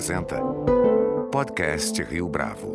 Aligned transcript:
apresenta 0.00 0.40
Podcast 1.30 2.02
Rio 2.02 2.26
Bravo. 2.26 2.72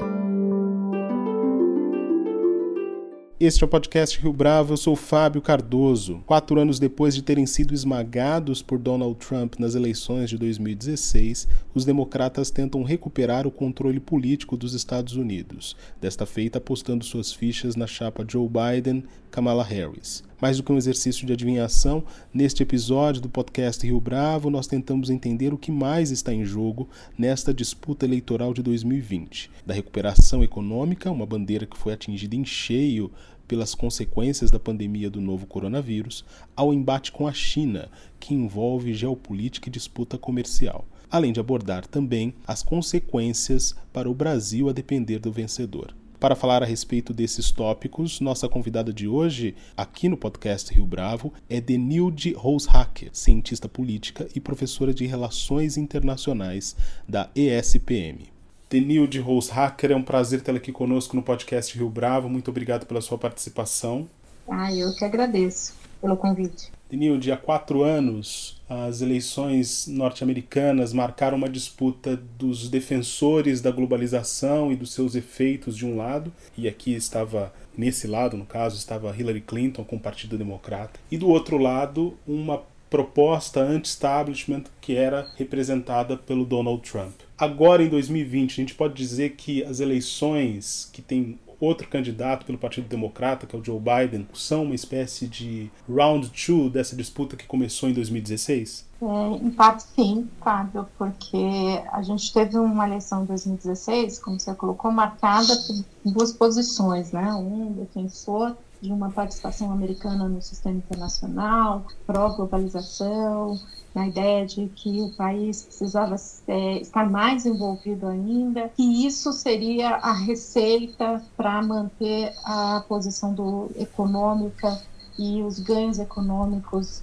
Este 3.40 3.64
é 3.64 3.66
o 3.66 3.68
podcast 3.68 4.22
Rio 4.22 4.32
Bravo, 4.32 4.74
eu 4.74 4.78
sou 4.78 4.96
Fábio 4.96 5.42
Cardoso. 5.42 6.22
Quatro 6.28 6.60
anos 6.60 6.78
depois 6.78 7.16
de 7.16 7.24
terem 7.24 7.48
sido 7.48 7.74
esmagados 7.74 8.62
por 8.62 8.78
Donald 8.78 9.16
Trump 9.16 9.56
nas 9.58 9.74
eleições 9.74 10.30
de 10.30 10.38
2016, 10.38 11.48
os 11.74 11.84
democratas 11.84 12.52
tentam 12.52 12.84
recuperar 12.84 13.48
o 13.48 13.52
controle 13.52 14.00
político 14.00 14.56
dos 14.56 14.76
Estados 14.76 15.16
Unidos, 15.16 15.76
desta 16.00 16.28
feita 16.28 16.60
apostando 16.60 17.04
suas 17.04 17.34
fichas 17.34 17.76
na 17.76 17.88
chapa 17.88 18.24
Joe 18.28 18.48
Biden-Kamala 18.48 19.64
Harris. 19.64 20.24
Mais 20.46 20.58
do 20.58 20.64
que 20.64 20.72
um 20.72 20.78
exercício 20.78 21.26
de 21.26 21.34
adivinhação, 21.34 22.04
neste 22.32 22.62
episódio 22.62 23.20
do 23.20 23.28
podcast 23.28 23.84
Rio 23.84 24.00
Bravo, 24.00 24.52
nós 24.52 24.68
tentamos 24.68 25.10
entender 25.10 25.52
o 25.52 25.58
que 25.58 25.72
mais 25.72 26.12
está 26.12 26.32
em 26.32 26.46
jogo 26.46 26.88
nesta 27.18 27.52
disputa 27.52 28.06
eleitoral 28.06 28.54
de 28.54 28.62
2020. 28.62 29.50
Da 29.66 29.74
recuperação 29.74 30.44
econômica, 30.44 31.10
uma 31.10 31.26
bandeira 31.26 31.66
que 31.66 31.76
foi 31.76 31.94
atingida 31.94 32.36
em 32.36 32.46
cheio 32.46 33.10
pelas 33.48 33.74
consequências 33.74 34.52
da 34.52 34.60
pandemia 34.60 35.10
do 35.10 35.20
novo 35.20 35.48
coronavírus, 35.48 36.24
ao 36.56 36.72
embate 36.72 37.12
com 37.12 37.26
a 37.26 37.34
China, 37.34 37.90
que 38.20 38.36
envolve 38.36 38.94
geopolítica 38.94 39.68
e 39.68 39.72
disputa 39.72 40.16
comercial, 40.16 40.86
além 41.10 41.34
de 41.34 41.40
abordar 41.40 41.88
também 41.88 42.36
as 42.46 42.62
consequências 42.62 43.74
para 43.92 44.08
o 44.08 44.14
Brasil 44.14 44.70
a 44.70 44.74
depender 44.74 45.18
do 45.18 45.32
vencedor. 45.32 45.92
Para 46.20 46.36
falar 46.36 46.64
a 46.64 46.66
respeito 46.66 47.14
desses 47.14 47.52
tópicos, 47.52 48.22
nossa 48.22 48.48
convidada 48.48 48.94
de 48.94 49.08
hoje, 49.08 49.56
aqui 49.76 50.08
no 50.08 50.16
podcast 50.16 50.74
Rio 50.74 50.86
Bravo, 50.86 51.34
é 51.50 51.60
Denilde 51.60 52.34
Rosehacker, 52.34 53.10
cientista 53.12 53.68
política 53.68 54.28
e 54.34 54.40
professora 54.40 54.94
de 54.94 55.06
Relações 55.06 55.78
Internacionais 55.78 56.76
da 57.08 57.30
ESPM. 57.36 58.30
Denilde 58.70 59.20
Rosehacker, 59.20 59.92
é 59.92 59.96
um 59.96 60.04
prazer 60.04 60.42
tê-la 60.42 60.58
aqui 60.58 60.72
conosco 60.72 61.16
no 61.16 61.22
podcast 61.22 61.78
Rio 61.78 61.90
Bravo. 61.90 62.30
Muito 62.30 62.50
obrigado 62.50 62.86
pela 62.86 63.02
sua 63.02 63.18
participação. 63.18 64.08
Ah, 64.50 64.74
eu 64.74 64.96
que 64.96 65.04
agradeço 65.04 65.74
pelo 66.02 66.16
convite. 66.16 66.75
Denilde, 66.96 67.30
há 67.30 67.36
quatro 67.36 67.84
anos, 67.84 68.56
as 68.70 69.02
eleições 69.02 69.86
norte-americanas 69.86 70.94
marcaram 70.94 71.36
uma 71.36 71.50
disputa 71.50 72.16
dos 72.40 72.70
defensores 72.70 73.60
da 73.60 73.70
globalização 73.70 74.72
e 74.72 74.78
dos 74.78 74.94
seus 74.94 75.14
efeitos 75.14 75.76
de 75.76 75.86
um 75.86 75.98
lado, 75.98 76.32
e 76.58 76.70
aqui 76.70 76.94
estava, 76.94 77.54
nesse 77.78 78.08
lado, 78.08 78.38
no 78.38 78.46
caso, 78.46 78.78
estava 78.78 79.14
Hillary 79.14 79.42
Clinton 79.42 79.84
com 79.84 79.98
o 79.98 80.00
Partido 80.00 80.38
Democrata, 80.38 80.98
e 81.12 81.18
do 81.18 81.28
outro 81.28 81.58
lado, 81.58 82.18
uma 82.26 82.64
proposta 82.90 83.60
anti-establishment 83.60 84.64
que 84.80 84.96
era 84.96 85.30
representada 85.36 86.16
pelo 86.16 86.46
Donald 86.46 86.82
Trump. 86.90 87.14
Agora, 87.38 87.84
em 87.84 87.90
2020, 87.90 88.52
a 88.52 88.56
gente 88.56 88.74
pode 88.74 88.94
dizer 88.94 89.32
que 89.32 89.66
as 89.66 89.82
eleições 89.82 90.90
que 90.94 91.02
tem 91.02 91.38
outro 91.66 91.88
candidato 91.88 92.46
pelo 92.46 92.58
Partido 92.58 92.88
Democrata, 92.88 93.46
que 93.46 93.56
é 93.56 93.60
o 93.60 93.64
Joe 93.64 93.80
Biden, 93.80 94.28
são 94.34 94.64
uma 94.64 94.76
espécie 94.76 95.28
de 95.28 95.72
round 95.90 96.30
two 96.30 96.70
dessa 96.70 96.96
disputa 96.96 97.36
que 97.36 97.46
começou 97.46 97.90
em 97.90 97.94
2016? 97.94 98.86
É, 99.02 99.46
em 99.46 99.52
parte 99.52 99.84
sim, 99.96 100.28
Fábio, 100.42 100.88
porque 100.98 101.82
a 101.92 102.02
gente 102.02 102.32
teve 102.34 102.58
uma 102.58 102.88
eleição 102.88 103.24
em 103.24 103.26
2016, 103.26 104.20
como 104.20 104.40
você 104.40 104.54
colocou, 104.56 104.92
marcada 104.92 105.54
por 105.56 106.12
duas 106.12 106.32
posições, 106.32 107.12
né? 107.12 107.34
Um 107.34 107.74
defensor 107.74 108.56
de 108.82 108.92
uma 108.92 109.10
participação 109.10 109.72
americana 109.72 110.28
no 110.28 110.42
sistema 110.42 110.78
internacional, 110.78 111.86
pró-globalização, 112.06 113.60
na 113.96 114.08
ideia 114.08 114.46
de 114.46 114.68
que 114.68 115.02
o 115.02 115.10
país 115.12 115.64
precisava 115.64 116.16
é, 116.48 116.82
estar 116.82 117.10
mais 117.10 117.46
envolvido 117.46 118.06
ainda, 118.08 118.70
que 118.76 119.08
isso 119.08 119.32
seria 119.32 119.96
a 119.96 120.12
receita 120.12 121.24
para 121.38 121.62
manter 121.64 122.34
a 122.44 122.84
posição 122.90 123.34
do, 123.34 123.72
econômica 123.78 124.78
e 125.18 125.42
os 125.42 125.60
ganhos 125.60 125.98
econômicos 125.98 127.00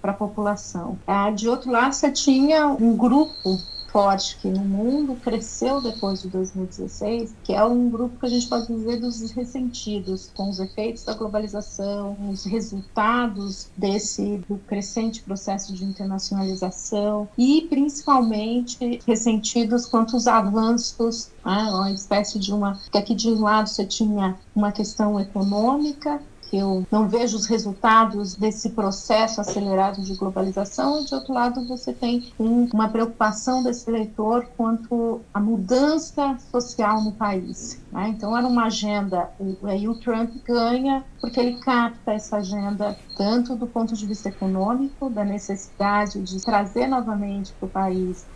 para 0.00 0.12
a 0.12 0.14
população. 0.14 0.96
Ah, 1.04 1.30
de 1.30 1.48
outro 1.48 1.72
lado, 1.72 1.92
você 1.92 2.12
tinha 2.12 2.68
um 2.68 2.96
grupo 2.96 3.58
forte 3.92 4.36
que 4.38 4.48
no 4.48 4.64
mundo 4.64 5.16
cresceu 5.16 5.80
depois 5.80 6.22
de 6.22 6.28
2016, 6.28 7.34
que 7.44 7.52
é 7.52 7.64
um 7.64 7.90
grupo 7.90 8.18
que 8.18 8.26
a 8.26 8.28
gente 8.28 8.48
pode 8.48 8.66
dizer 8.66 9.00
dos 9.00 9.30
ressentidos, 9.32 10.30
com 10.34 10.48
os 10.48 10.58
efeitos 10.58 11.04
da 11.04 11.14
globalização, 11.14 12.16
os 12.30 12.44
resultados 12.44 13.68
desse 13.76 14.38
do 14.48 14.56
crescente 14.58 15.22
processo 15.22 15.74
de 15.74 15.84
internacionalização 15.84 17.28
e 17.36 17.66
principalmente 17.68 19.00
ressentidos 19.06 19.86
quanto 19.86 20.14
aos 20.14 20.26
avanços, 20.26 21.30
né, 21.44 21.70
uma 21.70 21.90
espécie 21.90 22.38
de 22.38 22.52
uma 22.52 22.78
que 22.90 22.98
aqui 22.98 23.14
de 23.14 23.28
um 23.28 23.42
lado 23.42 23.68
você 23.68 23.84
tinha 23.84 24.38
uma 24.54 24.72
questão 24.72 25.18
econômica 25.18 26.20
eu 26.52 26.86
não 26.90 27.08
vejo 27.08 27.36
os 27.36 27.46
resultados 27.46 28.34
desse 28.34 28.70
processo 28.70 29.40
acelerado 29.40 30.02
de 30.02 30.14
globalização, 30.14 31.00
e 31.00 31.04
de 31.04 31.14
outro 31.14 31.32
lado 31.32 31.66
você 31.66 31.92
tem 31.92 32.32
um, 32.38 32.68
uma 32.72 32.88
preocupação 32.88 33.62
desse 33.62 33.88
eleitor 33.88 34.46
quanto 34.56 35.20
à 35.32 35.40
mudança 35.40 36.36
social 36.50 37.02
no 37.02 37.12
país. 37.12 37.80
Né? 37.92 38.08
Então 38.08 38.36
era 38.36 38.46
uma 38.46 38.64
agenda, 38.64 39.30
e 39.78 39.88
o 39.88 39.94
Trump 39.94 40.30
ganha 40.44 41.04
porque 41.20 41.38
ele 41.38 41.58
capta 41.58 42.12
essa 42.12 42.38
agenda 42.38 42.96
tanto 43.16 43.54
do 43.54 43.66
ponto 43.66 43.94
de 43.94 44.06
vista 44.06 44.30
econômico, 44.30 45.10
da 45.10 45.24
necessidade 45.24 46.22
de 46.22 46.40
trazer 46.42 46.86
novamente 46.86 47.52
para 47.52 47.66
o 47.66 47.68
país 47.68 48.26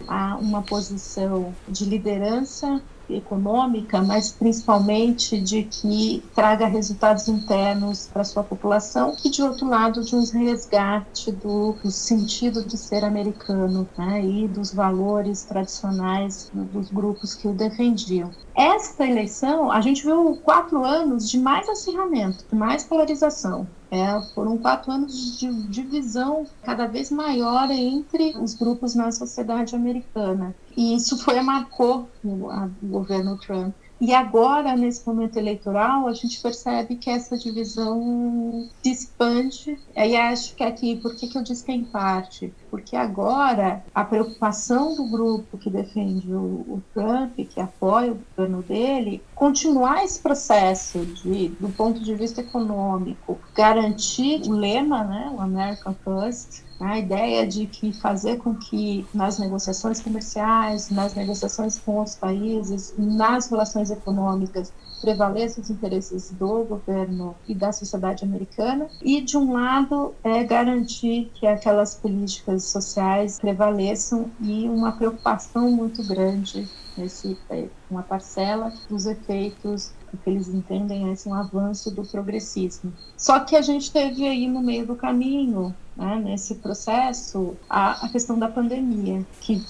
uma 0.40 0.62
posição 0.62 1.54
de 1.68 1.84
liderança 1.86 2.82
econômica, 3.08 4.02
mas 4.02 4.32
principalmente 4.32 5.40
de 5.40 5.64
que 5.64 6.22
traga 6.34 6.66
resultados 6.66 7.28
internos 7.28 8.06
para 8.06 8.24
sua 8.24 8.42
população 8.42 9.14
e 9.24 9.30
de 9.30 9.42
outro 9.42 9.68
lado 9.68 10.02
de 10.02 10.14
um 10.14 10.24
resgate 10.24 11.30
do, 11.32 11.72
do 11.82 11.90
sentido 11.90 12.64
de 12.64 12.76
ser 12.76 13.04
americano 13.04 13.88
né, 13.96 14.24
e 14.24 14.48
dos 14.48 14.72
valores 14.72 15.44
tradicionais 15.44 16.50
dos 16.52 16.90
grupos 16.90 17.34
que 17.34 17.48
o 17.48 17.52
defendiam. 17.52 18.30
Esta 18.56 19.06
eleição, 19.06 19.70
a 19.70 19.80
gente 19.80 20.04
viu 20.04 20.36
quatro 20.36 20.84
anos 20.84 21.28
de 21.28 21.38
mais 21.38 21.68
acirramento, 21.68 22.44
de 22.50 22.56
mais 22.56 22.84
polarização. 22.84 23.66
É, 23.94 24.20
foram 24.34 24.58
quatro 24.58 24.90
anos 24.90 25.38
de 25.38 25.48
divisão 25.68 26.44
cada 26.64 26.88
vez 26.88 27.12
maior 27.12 27.70
entre 27.70 28.36
os 28.36 28.52
grupos 28.52 28.92
na 28.96 29.12
sociedade 29.12 29.76
americana. 29.76 30.52
E 30.76 30.96
isso 30.96 31.16
foi 31.18 31.40
marcou 31.40 32.10
o, 32.24 32.48
governo 32.82 33.38
Trump. 33.38 33.72
E 34.00 34.12
agora, 34.12 34.76
nesse 34.76 35.06
momento 35.06 35.38
eleitoral, 35.38 36.06
a 36.06 36.12
gente 36.12 36.40
percebe 36.40 36.96
que 36.96 37.08
essa 37.08 37.38
divisão 37.38 38.68
se 38.82 38.90
expande. 38.90 39.78
E 39.96 40.16
acho 40.16 40.54
que 40.54 40.64
aqui, 40.64 40.96
por 40.96 41.14
que, 41.14 41.28
que 41.28 41.38
eu 41.38 41.42
disse 41.42 41.64
que 41.64 41.70
é 41.70 41.74
em 41.74 41.84
parte? 41.84 42.52
Porque 42.70 42.96
agora 42.96 43.84
a 43.94 44.04
preocupação 44.04 44.96
do 44.96 45.04
grupo 45.04 45.56
que 45.56 45.70
defende 45.70 46.32
o, 46.34 46.38
o 46.38 46.82
Trump, 46.92 47.36
que 47.36 47.60
apoia 47.60 48.12
o 48.12 48.18
governo 48.36 48.62
dele, 48.62 49.22
continuar 49.34 50.04
esse 50.04 50.20
processo 50.20 51.04
de, 51.06 51.48
do 51.60 51.68
ponto 51.68 52.00
de 52.00 52.14
vista 52.14 52.40
econômico, 52.40 53.38
garantir 53.54 54.42
o 54.46 54.52
lema, 54.52 55.04
né, 55.04 55.32
o 55.34 55.40
American 55.40 55.94
First, 56.04 56.64
a 56.84 56.98
ideia 56.98 57.46
de 57.46 57.66
que 57.66 57.92
fazer 57.92 58.36
com 58.36 58.54
que 58.54 59.06
nas 59.14 59.38
negociações 59.38 60.00
comerciais, 60.00 60.90
nas 60.90 61.14
negociações 61.14 61.78
com 61.78 61.96
outros 61.96 62.16
países, 62.16 62.94
nas 62.98 63.50
relações 63.50 63.90
econômicas, 63.90 64.72
prevaleçam 65.00 65.62
os 65.62 65.70
interesses 65.70 66.30
do 66.30 66.64
governo 66.64 67.34
e 67.48 67.54
da 67.54 67.72
sociedade 67.72 68.24
americana, 68.24 68.88
e, 69.02 69.20
de 69.20 69.36
um 69.36 69.52
lado, 69.52 70.14
é 70.22 70.42
garantir 70.44 71.30
que 71.34 71.46
aquelas 71.46 71.94
políticas 71.94 72.64
sociais 72.64 73.38
prevaleçam 73.38 74.30
e 74.40 74.68
uma 74.68 74.92
preocupação 74.92 75.70
muito 75.70 76.02
grande 76.06 76.68
nesse 76.96 77.36
é, 77.50 77.66
uma 77.90 78.02
parcela 78.02 78.72
dos 78.88 79.06
efeitos 79.06 79.92
que 80.22 80.30
eles 80.30 80.48
entendem 80.48 81.10
é 81.10 81.28
um 81.28 81.34
avanço 81.34 81.90
do 81.90 82.04
progressismo. 82.04 82.92
Só 83.16 83.40
que 83.40 83.56
a 83.56 83.62
gente 83.62 83.90
teve 83.90 84.26
aí 84.26 84.46
no 84.48 84.62
meio 84.62 84.86
do 84.86 84.96
caminho 84.96 85.74
né, 85.96 86.20
nesse 86.22 86.56
processo 86.56 87.56
a, 87.68 88.04
a, 88.04 88.08
questão 88.08 88.38
da 88.38 88.48
pandemia, 88.48 89.24
que 89.40 89.62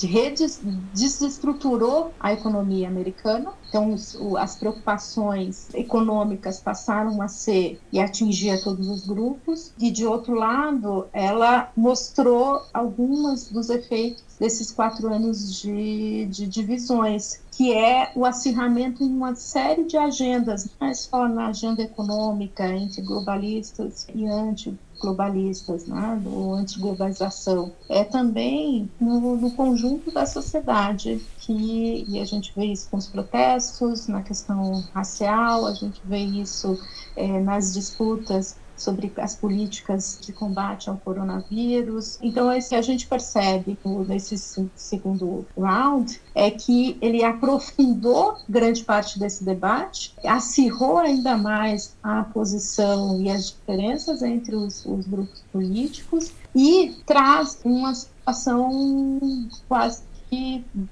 desestruturou 0.92 2.12
a 2.18 2.32
economia 2.32 2.88
americana. 2.88 3.52
Então, 3.68 3.92
os, 3.92 4.14
o, 4.14 4.36
as 4.36 4.56
preocupações 4.56 5.68
econômicas 5.74 6.60
passaram 6.60 7.20
a 7.20 7.28
ser 7.28 7.80
e 7.92 8.00
atingir 8.00 8.50
a 8.50 8.62
todos 8.62 8.88
os 8.88 9.06
grupos. 9.06 9.72
E, 9.78 9.90
de 9.90 10.06
outro 10.06 10.34
lado, 10.34 11.06
ela 11.12 11.70
mostrou 11.76 12.62
alguns 12.72 13.48
dos 13.50 13.68
efeitos 13.68 14.24
desses 14.38 14.70
quatro 14.70 15.12
anos 15.12 15.60
de, 15.60 16.26
de 16.26 16.46
divisões 16.46 17.40
que 17.56 17.72
é 17.72 18.10
o 18.16 18.24
acirramento 18.24 19.04
em 19.04 19.08
uma 19.08 19.36
série 19.36 19.84
de 19.84 19.96
agendas, 19.96 20.68
não 20.80 20.88
é 20.88 20.94
só 20.94 21.28
na 21.28 21.48
agenda 21.48 21.82
econômica 21.82 22.66
entre 22.68 23.00
globalistas 23.00 24.06
e 24.12 24.26
anti 24.26 24.76
globalistas, 25.00 25.86
né, 25.86 26.18
do 26.22 26.54
antiglobalização, 26.54 27.72
é 27.90 28.04
também 28.04 28.88
no, 28.98 29.36
no, 29.36 29.50
conjunto 29.50 30.10
da 30.10 30.24
sociedade 30.24 31.20
que 31.40 32.06
e 32.08 32.18
a 32.18 32.24
gente 32.24 32.52
vê 32.56 32.66
isso 32.66 32.88
com 32.90 32.96
os 32.96 33.06
protestos, 33.06 34.06
na 34.06 34.22
questão 34.22 34.82
racial, 34.94 35.66
a 35.66 35.74
gente 35.74 36.00
vê 36.04 36.18
isso 36.18 36.78
é, 37.16 37.38
nas 37.40 37.74
disputas 37.74 38.56
sobre 38.76 39.12
as 39.16 39.34
políticas 39.34 40.18
de 40.20 40.32
combate 40.32 40.88
ao 40.88 40.96
coronavírus. 40.96 42.18
Então, 42.22 42.52
esse 42.52 42.70
que 42.70 42.74
a 42.74 42.82
gente 42.82 43.06
percebe 43.06 43.78
nesse 44.08 44.36
segundo 44.74 45.46
round 45.56 46.20
é 46.34 46.50
que 46.50 46.96
ele 47.00 47.22
aprofundou 47.24 48.36
grande 48.48 48.84
parte 48.84 49.18
desse 49.18 49.44
debate, 49.44 50.14
acirrou 50.24 50.98
ainda 50.98 51.36
mais 51.36 51.94
a 52.02 52.22
posição 52.24 53.20
e 53.20 53.30
as 53.30 53.50
diferenças 53.50 54.22
entre 54.22 54.54
os, 54.56 54.84
os 54.84 55.06
grupos 55.06 55.42
políticos 55.52 56.32
e 56.54 56.94
traz 57.06 57.58
uma 57.64 57.94
situação 57.94 59.20
quase 59.68 60.02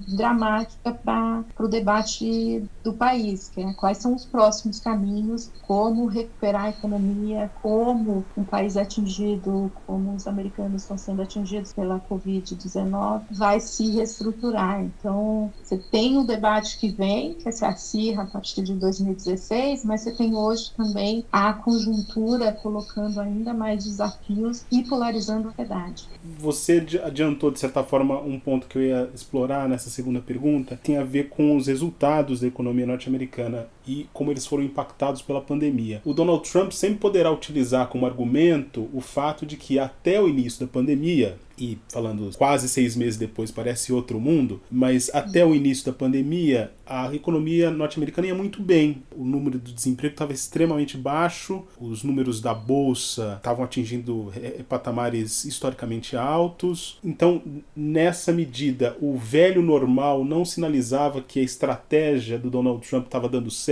dramática 0.08 0.92
para 0.92 1.44
o 1.58 1.68
debate 1.68 2.64
do 2.82 2.92
país, 2.92 3.48
que 3.48 3.60
é 3.60 3.72
quais 3.74 3.98
são 3.98 4.14
os 4.14 4.24
próximos 4.24 4.80
caminhos, 4.80 5.50
como 5.66 6.06
recuperar 6.06 6.64
a 6.64 6.70
economia, 6.70 7.50
como 7.62 8.24
um 8.36 8.44
país 8.44 8.76
atingido, 8.76 9.70
como 9.86 10.14
os 10.14 10.26
americanos 10.26 10.82
estão 10.82 10.98
sendo 10.98 11.22
atingidos 11.22 11.72
pela 11.72 12.00
Covid-19, 12.00 13.22
vai 13.30 13.60
se 13.60 13.90
reestruturar. 13.90 14.82
Então, 14.82 15.52
você 15.62 15.78
tem 15.78 16.18
o 16.18 16.24
debate 16.24 16.78
que 16.78 16.88
vem, 16.88 17.34
que 17.34 17.50
se 17.50 17.64
acirra 17.64 18.24
a 18.24 18.26
partir 18.26 18.62
de 18.62 18.74
2016, 18.74 19.84
mas 19.84 20.02
você 20.02 20.12
tem 20.12 20.34
hoje 20.34 20.72
também 20.76 21.24
a 21.32 21.52
conjuntura 21.52 22.52
colocando 22.52 23.20
ainda 23.20 23.52
mais 23.54 23.84
desafios 23.84 24.64
e 24.70 24.82
polarizando 24.82 25.48
a 25.48 25.50
sociedade. 25.50 26.08
Você 26.38 26.84
adiantou, 27.04 27.50
de 27.50 27.58
certa 27.58 27.82
forma, 27.82 28.20
um 28.20 28.38
ponto 28.38 28.66
que 28.66 28.78
eu 28.78 28.82
ia 28.82 29.10
explorar 29.14 29.31
nessa 29.68 29.90
segunda 29.90 30.20
pergunta 30.20 30.78
tem 30.82 30.98
a 30.98 31.04
ver 31.04 31.28
com 31.28 31.56
os 31.56 31.66
resultados 31.66 32.40
da 32.40 32.46
economia 32.46 32.86
norte-americana 32.86 33.66
e 33.86 34.06
como 34.12 34.30
eles 34.30 34.46
foram 34.46 34.62
impactados 34.62 35.22
pela 35.22 35.40
pandemia. 35.40 36.00
O 36.04 36.14
Donald 36.14 36.48
Trump 36.50 36.72
sempre 36.72 36.98
poderá 36.98 37.30
utilizar 37.30 37.88
como 37.88 38.06
argumento 38.06 38.88
o 38.92 39.00
fato 39.00 39.44
de 39.44 39.56
que 39.56 39.78
até 39.78 40.20
o 40.20 40.28
início 40.28 40.66
da 40.66 40.72
pandemia, 40.72 41.38
e 41.58 41.78
falando 41.88 42.30
quase 42.36 42.68
seis 42.68 42.96
meses 42.96 43.16
depois 43.16 43.50
parece 43.50 43.92
outro 43.92 44.18
mundo, 44.18 44.60
mas 44.70 45.10
até 45.14 45.44
o 45.44 45.54
início 45.54 45.86
da 45.86 45.92
pandemia 45.92 46.72
a 46.92 47.14
economia 47.14 47.70
norte-americana 47.70 48.28
ia 48.28 48.34
muito 48.34 48.62
bem. 48.62 49.02
O 49.16 49.24
número 49.24 49.58
do 49.58 49.72
desemprego 49.72 50.12
estava 50.12 50.32
extremamente 50.34 50.98
baixo, 50.98 51.64
os 51.80 52.02
números 52.02 52.38
da 52.38 52.52
bolsa 52.52 53.36
estavam 53.38 53.64
atingindo 53.64 54.30
é, 54.36 54.58
é, 54.58 54.62
patamares 54.62 55.46
historicamente 55.46 56.16
altos. 56.16 56.98
Então, 57.02 57.40
nessa 57.74 58.30
medida, 58.30 58.94
o 59.00 59.16
velho 59.16 59.62
normal 59.62 60.22
não 60.22 60.44
sinalizava 60.44 61.22
que 61.22 61.40
a 61.40 61.42
estratégia 61.42 62.38
do 62.38 62.50
Donald 62.50 62.86
Trump 62.86 63.06
estava 63.06 63.26
dando 63.26 63.50
certo, 63.50 63.71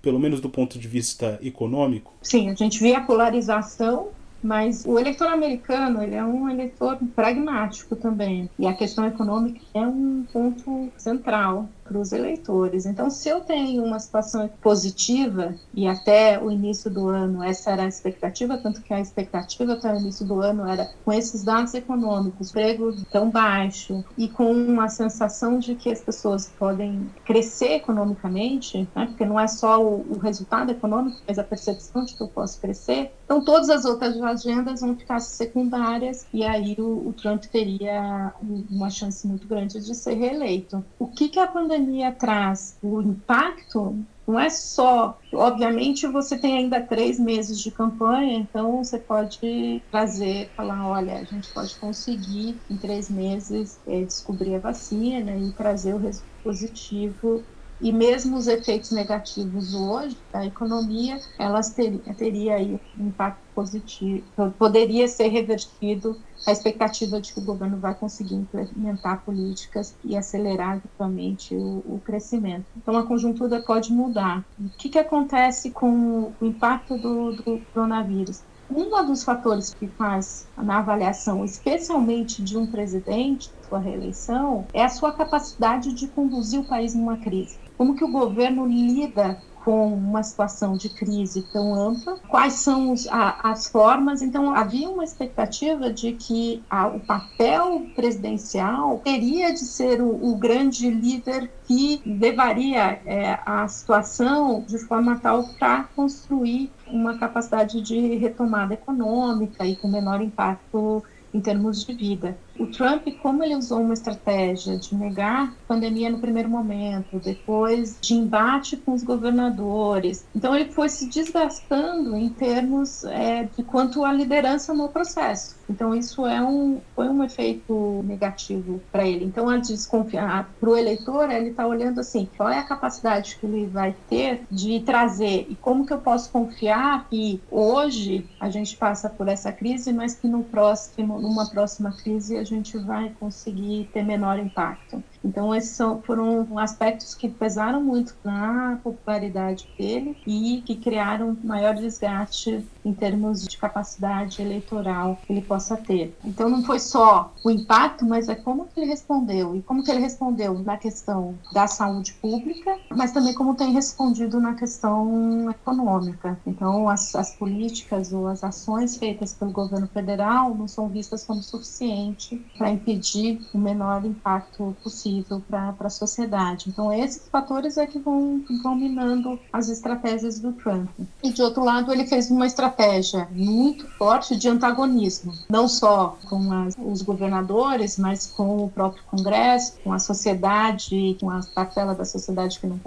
pelo 0.00 0.18
menos 0.18 0.40
do 0.40 0.48
ponto 0.48 0.78
de 0.78 0.88
vista 0.88 1.38
econômico? 1.42 2.12
Sim, 2.22 2.50
a 2.50 2.54
gente 2.54 2.80
vê 2.80 2.94
a 2.94 3.00
polarização 3.00 4.08
mas 4.42 4.84
o 4.86 4.98
eleitor 4.98 5.28
americano, 5.28 6.02
ele 6.02 6.14
é 6.14 6.24
um 6.24 6.48
eleitor 6.48 6.98
pragmático 7.14 7.94
também. 7.94 8.48
E 8.58 8.66
a 8.66 8.72
questão 8.72 9.06
econômica 9.06 9.60
é 9.74 9.80
um 9.80 10.24
ponto 10.32 10.88
central 10.96 11.68
para 11.90 11.98
os 11.98 12.12
eleitores. 12.12 12.86
Então, 12.86 13.10
se 13.10 13.28
eu 13.28 13.40
tenho 13.40 13.82
uma 13.82 13.98
situação 13.98 14.48
positiva, 14.62 15.56
e 15.74 15.88
até 15.88 16.40
o 16.40 16.48
início 16.50 16.88
do 16.88 17.08
ano 17.08 17.42
essa 17.42 17.72
era 17.72 17.82
a 17.82 17.88
expectativa, 17.88 18.56
tanto 18.56 18.80
que 18.80 18.94
a 18.94 19.00
expectativa 19.00 19.72
até 19.72 19.92
o 19.92 19.96
início 19.98 20.24
do 20.24 20.40
ano 20.40 20.66
era 20.66 20.88
com 21.04 21.12
esses 21.12 21.42
dados 21.42 21.74
econômicos, 21.74 22.50
emprego 22.50 22.94
tão 23.10 23.28
baixo, 23.28 24.04
e 24.16 24.28
com 24.28 24.52
uma 24.52 24.88
sensação 24.88 25.58
de 25.58 25.74
que 25.74 25.90
as 25.90 26.00
pessoas 26.00 26.46
podem 26.56 27.10
crescer 27.24 27.72
economicamente, 27.72 28.88
né? 28.94 29.06
porque 29.06 29.24
não 29.24 29.38
é 29.38 29.48
só 29.48 29.82
o, 29.82 30.12
o 30.12 30.18
resultado 30.18 30.70
econômico, 30.70 31.18
mas 31.26 31.38
a 31.38 31.44
percepção 31.44 32.04
de 32.04 32.14
que 32.14 32.22
eu 32.22 32.28
posso 32.28 32.60
crescer. 32.60 33.10
Então, 33.24 33.44
todas 33.44 33.68
as 33.68 33.84
outras 33.84 34.20
agendas 34.22 34.80
vão 34.80 34.96
ficar 34.96 35.18
secundárias, 35.18 36.26
e 36.32 36.44
aí 36.44 36.76
o, 36.78 37.08
o 37.08 37.12
Trump 37.12 37.44
teria 37.44 38.32
uma 38.70 38.90
chance 38.90 39.26
muito 39.26 39.48
grande 39.48 39.80
de 39.80 39.94
ser 39.94 40.14
reeleito. 40.14 40.84
O 40.98 41.06
que, 41.06 41.28
que 41.28 41.38
a 41.38 41.46
pandemia 41.46 41.79
pandemia 41.80 42.12
traz 42.12 42.78
o 42.82 43.00
impacto, 43.00 44.04
não 44.26 44.38
é 44.38 44.50
só. 44.50 45.18
Obviamente, 45.32 46.06
você 46.06 46.38
tem 46.38 46.58
ainda 46.58 46.80
três 46.86 47.18
meses 47.18 47.58
de 47.60 47.70
campanha, 47.70 48.38
então 48.38 48.78
você 48.84 48.98
pode 48.98 49.82
trazer, 49.90 50.52
falar: 50.56 50.88
olha, 50.88 51.18
a 51.18 51.24
gente 51.24 51.52
pode 51.52 51.76
conseguir 51.78 52.62
em 52.68 52.76
três 52.76 53.10
meses 53.10 53.80
é, 53.86 54.04
descobrir 54.04 54.56
a 54.56 54.60
vacina 54.60 55.36
e 55.36 55.52
trazer 55.52 55.94
o 55.94 55.98
resultado 55.98 56.30
positivo 56.42 57.46
e 57.80 57.92
mesmo 57.92 58.36
os 58.36 58.46
efeitos 58.46 58.90
negativos 58.90 59.72
hoje 59.72 60.22
da 60.30 60.44
economia, 60.44 61.18
elas 61.38 61.72
teriam 61.72 62.14
teria 62.14 62.56
aí 62.56 62.78
um 62.96 63.08
impacto 63.08 63.42
positivo, 63.54 64.26
poderia 64.58 65.08
ser 65.08 65.28
revertido 65.28 66.22
a 66.46 66.52
expectativa 66.52 67.20
de 67.20 67.32
que 67.32 67.40
o 67.40 67.44
governo 67.44 67.78
vai 67.78 67.94
conseguir 67.94 68.34
implementar 68.34 69.22
políticas 69.24 69.94
e 70.04 70.16
acelerar 70.16 70.76
eventualmente 70.76 71.54
o, 71.54 71.82
o 71.86 72.00
crescimento. 72.04 72.64
Então 72.76 72.96
a 72.96 73.06
conjuntura 73.06 73.60
pode 73.60 73.92
mudar. 73.92 74.44
O 74.58 74.68
que, 74.76 74.88
que 74.88 74.98
acontece 74.98 75.70
com 75.70 76.32
o 76.40 76.46
impacto 76.46 76.96
do, 76.96 77.32
do 77.32 77.60
coronavírus? 77.72 78.42
um 78.72 79.04
dos 79.04 79.24
fatores 79.24 79.74
que 79.74 79.88
faz 79.88 80.46
na 80.56 80.78
avaliação, 80.78 81.44
especialmente 81.44 82.42
de 82.42 82.56
um 82.56 82.66
presidente, 82.66 83.50
sua 83.68 83.80
reeleição, 83.80 84.66
é 84.72 84.84
a 84.84 84.88
sua 84.88 85.12
capacidade 85.12 85.92
de 85.92 86.06
conduzir 86.06 86.60
o 86.60 86.64
país 86.64 86.94
numa 86.94 87.16
crise. 87.16 87.58
Como 87.76 87.96
que 87.96 88.04
o 88.04 88.12
governo 88.12 88.66
lida 88.66 89.42
com 89.64 89.92
uma 89.92 90.22
situação 90.22 90.76
de 90.76 90.88
crise 90.88 91.42
tão 91.52 91.74
ampla, 91.74 92.18
quais 92.28 92.54
são 92.54 92.92
os, 92.92 93.06
a, 93.08 93.50
as 93.50 93.68
formas. 93.68 94.22
Então, 94.22 94.54
havia 94.54 94.88
uma 94.88 95.04
expectativa 95.04 95.92
de 95.92 96.12
que 96.12 96.62
a, 96.68 96.88
o 96.88 97.00
papel 97.00 97.86
presidencial 97.94 98.98
teria 99.04 99.52
de 99.52 99.60
ser 99.60 100.00
o, 100.00 100.08
o 100.08 100.36
grande 100.36 100.90
líder 100.90 101.50
que 101.64 102.02
levaria 102.04 103.00
é, 103.06 103.38
a 103.44 103.66
situação 103.68 104.64
de 104.66 104.78
forma 104.78 105.18
tal 105.18 105.44
para 105.58 105.84
construir 105.94 106.70
uma 106.86 107.18
capacidade 107.18 107.80
de 107.80 108.16
retomada 108.16 108.74
econômica 108.74 109.64
e 109.64 109.76
com 109.76 109.88
menor 109.88 110.20
impacto 110.20 111.02
em 111.32 111.40
termos 111.40 111.84
de 111.84 111.92
vida. 111.92 112.36
O 112.58 112.66
Trump, 112.66 113.06
como 113.22 113.42
ele 113.42 113.56
usou 113.56 113.80
uma 113.80 113.94
estratégia 113.94 114.76
de 114.76 114.94
negar 114.94 115.48
a 115.48 115.52
pandemia 115.66 116.10
no 116.10 116.18
primeiro 116.18 116.48
momento, 116.48 117.18
depois 117.18 117.96
de 118.00 118.14
embate 118.14 118.76
com 118.76 118.92
os 118.92 119.02
governadores, 119.02 120.26
então 120.34 120.54
ele 120.54 120.70
foi 120.70 120.88
se 120.88 121.08
desgastando 121.08 122.16
em 122.16 122.28
termos 122.28 123.04
é, 123.04 123.48
de 123.56 123.62
quanto 123.62 124.04
à 124.04 124.12
liderança 124.12 124.74
no 124.74 124.88
processo. 124.88 125.56
Então 125.70 125.94
isso 125.94 126.26
é 126.26 126.42
um, 126.42 126.80
foi 126.96 127.08
um 127.08 127.22
efeito 127.22 128.02
negativo 128.04 128.80
para 128.90 129.06
ele. 129.06 129.24
Então 129.24 129.48
a 129.48 129.56
desconfiança 129.56 130.48
para 130.58 130.68
o 130.68 130.76
eleitor, 130.76 131.30
ele 131.30 131.50
está 131.50 131.66
olhando 131.66 132.00
assim, 132.00 132.28
qual 132.36 132.48
é 132.48 132.58
a 132.58 132.64
capacidade 132.64 133.36
que 133.36 133.46
ele 133.46 133.66
vai 133.66 133.94
ter 134.08 134.42
de 134.50 134.80
trazer 134.80 135.46
e 135.48 135.54
como 135.54 135.86
que 135.86 135.92
eu 135.92 135.98
posso 135.98 136.30
confiar 136.30 137.08
que 137.08 137.40
hoje 137.50 138.28
a 138.40 138.50
gente 138.50 138.76
passa 138.76 139.08
por 139.08 139.28
essa 139.28 139.52
crise, 139.52 139.92
mas 139.92 140.14
que 140.14 140.26
no 140.26 140.42
próximo, 140.42 141.20
numa 141.20 141.48
próxima 141.48 141.92
crise 141.92 142.36
a 142.40 142.44
gente 142.44 142.78
vai 142.78 143.14
conseguir 143.14 143.90
ter 143.92 144.02
menor 144.02 144.38
impacto. 144.38 145.04
Então, 145.24 145.54
esses 145.54 145.76
são, 145.76 146.02
foram 146.02 146.58
aspectos 146.58 147.14
que 147.14 147.28
pesaram 147.28 147.82
muito 147.82 148.14
na 148.24 148.80
popularidade 148.82 149.68
dele 149.78 150.16
e 150.26 150.62
que 150.66 150.76
criaram 150.76 151.36
maior 151.44 151.74
desgaste 151.74 152.66
em 152.84 152.94
termos 152.94 153.42
de 153.42 153.58
capacidade 153.58 154.40
eleitoral 154.40 155.20
que 155.26 155.32
ele 155.32 155.42
possa 155.42 155.76
ter. 155.76 156.16
Então, 156.24 156.48
não 156.48 156.62
foi 156.62 156.78
só 156.78 157.34
o 157.44 157.50
impacto, 157.50 158.06
mas 158.06 158.28
é 158.28 158.34
como 158.34 158.66
que 158.68 158.80
ele 158.80 158.90
respondeu. 158.90 159.54
E 159.54 159.62
como 159.62 159.82
que 159.82 159.90
ele 159.90 160.00
respondeu 160.00 160.58
na 160.60 160.76
questão 160.76 161.38
da 161.52 161.66
saúde 161.66 162.14
pública, 162.14 162.78
mas 162.90 163.12
também 163.12 163.34
como 163.34 163.54
tem 163.54 163.72
respondido 163.72 164.40
na 164.40 164.54
questão 164.54 165.50
econômica. 165.50 166.40
Então, 166.46 166.88
as, 166.88 167.14
as 167.14 167.36
políticas 167.36 168.12
ou 168.12 168.26
as 168.26 168.42
ações 168.42 168.96
feitas 168.96 169.34
pelo 169.34 169.52
governo 169.52 169.88
federal 169.88 170.54
não 170.54 170.66
são 170.66 170.88
vistas 170.88 171.24
como 171.24 171.42
suficiente 171.42 172.46
para 172.56 172.70
impedir 172.70 173.40
o 173.52 173.58
menor 173.58 174.04
impacto 174.04 174.76
possível 174.82 175.09
para 175.48 175.74
a 175.86 175.90
sociedade. 175.90 176.66
Então, 176.68 176.92
esses 176.92 177.28
fatores 177.28 177.76
é 177.76 177.86
que 177.86 177.98
vão, 177.98 178.42
vão 178.62 178.74
minando 178.74 179.38
as 179.52 179.68
estratégias 179.68 180.38
do 180.38 180.52
Trump. 180.52 180.88
E, 181.22 181.32
de 181.32 181.42
outro 181.42 181.64
lado, 181.64 181.92
ele 181.92 182.06
fez 182.06 182.30
uma 182.30 182.46
estratégia 182.46 183.28
muito 183.32 183.86
forte 183.96 184.36
de 184.36 184.48
antagonismo, 184.48 185.32
não 185.48 185.68
só 185.68 186.18
com 186.28 186.52
as, 186.52 186.76
os 186.78 187.02
governadores, 187.02 187.98
mas 187.98 188.26
com 188.26 188.64
o 188.64 188.70
próprio 188.70 189.02
Congresso, 189.04 189.74
com 189.82 189.92
a 189.92 189.98
sociedade, 189.98 191.16
com 191.20 191.30
a 191.30 191.40
parcela 191.54 191.94
da 191.94 192.04
sociedade 192.04 192.60
que 192.60 192.66
não 192.66 192.78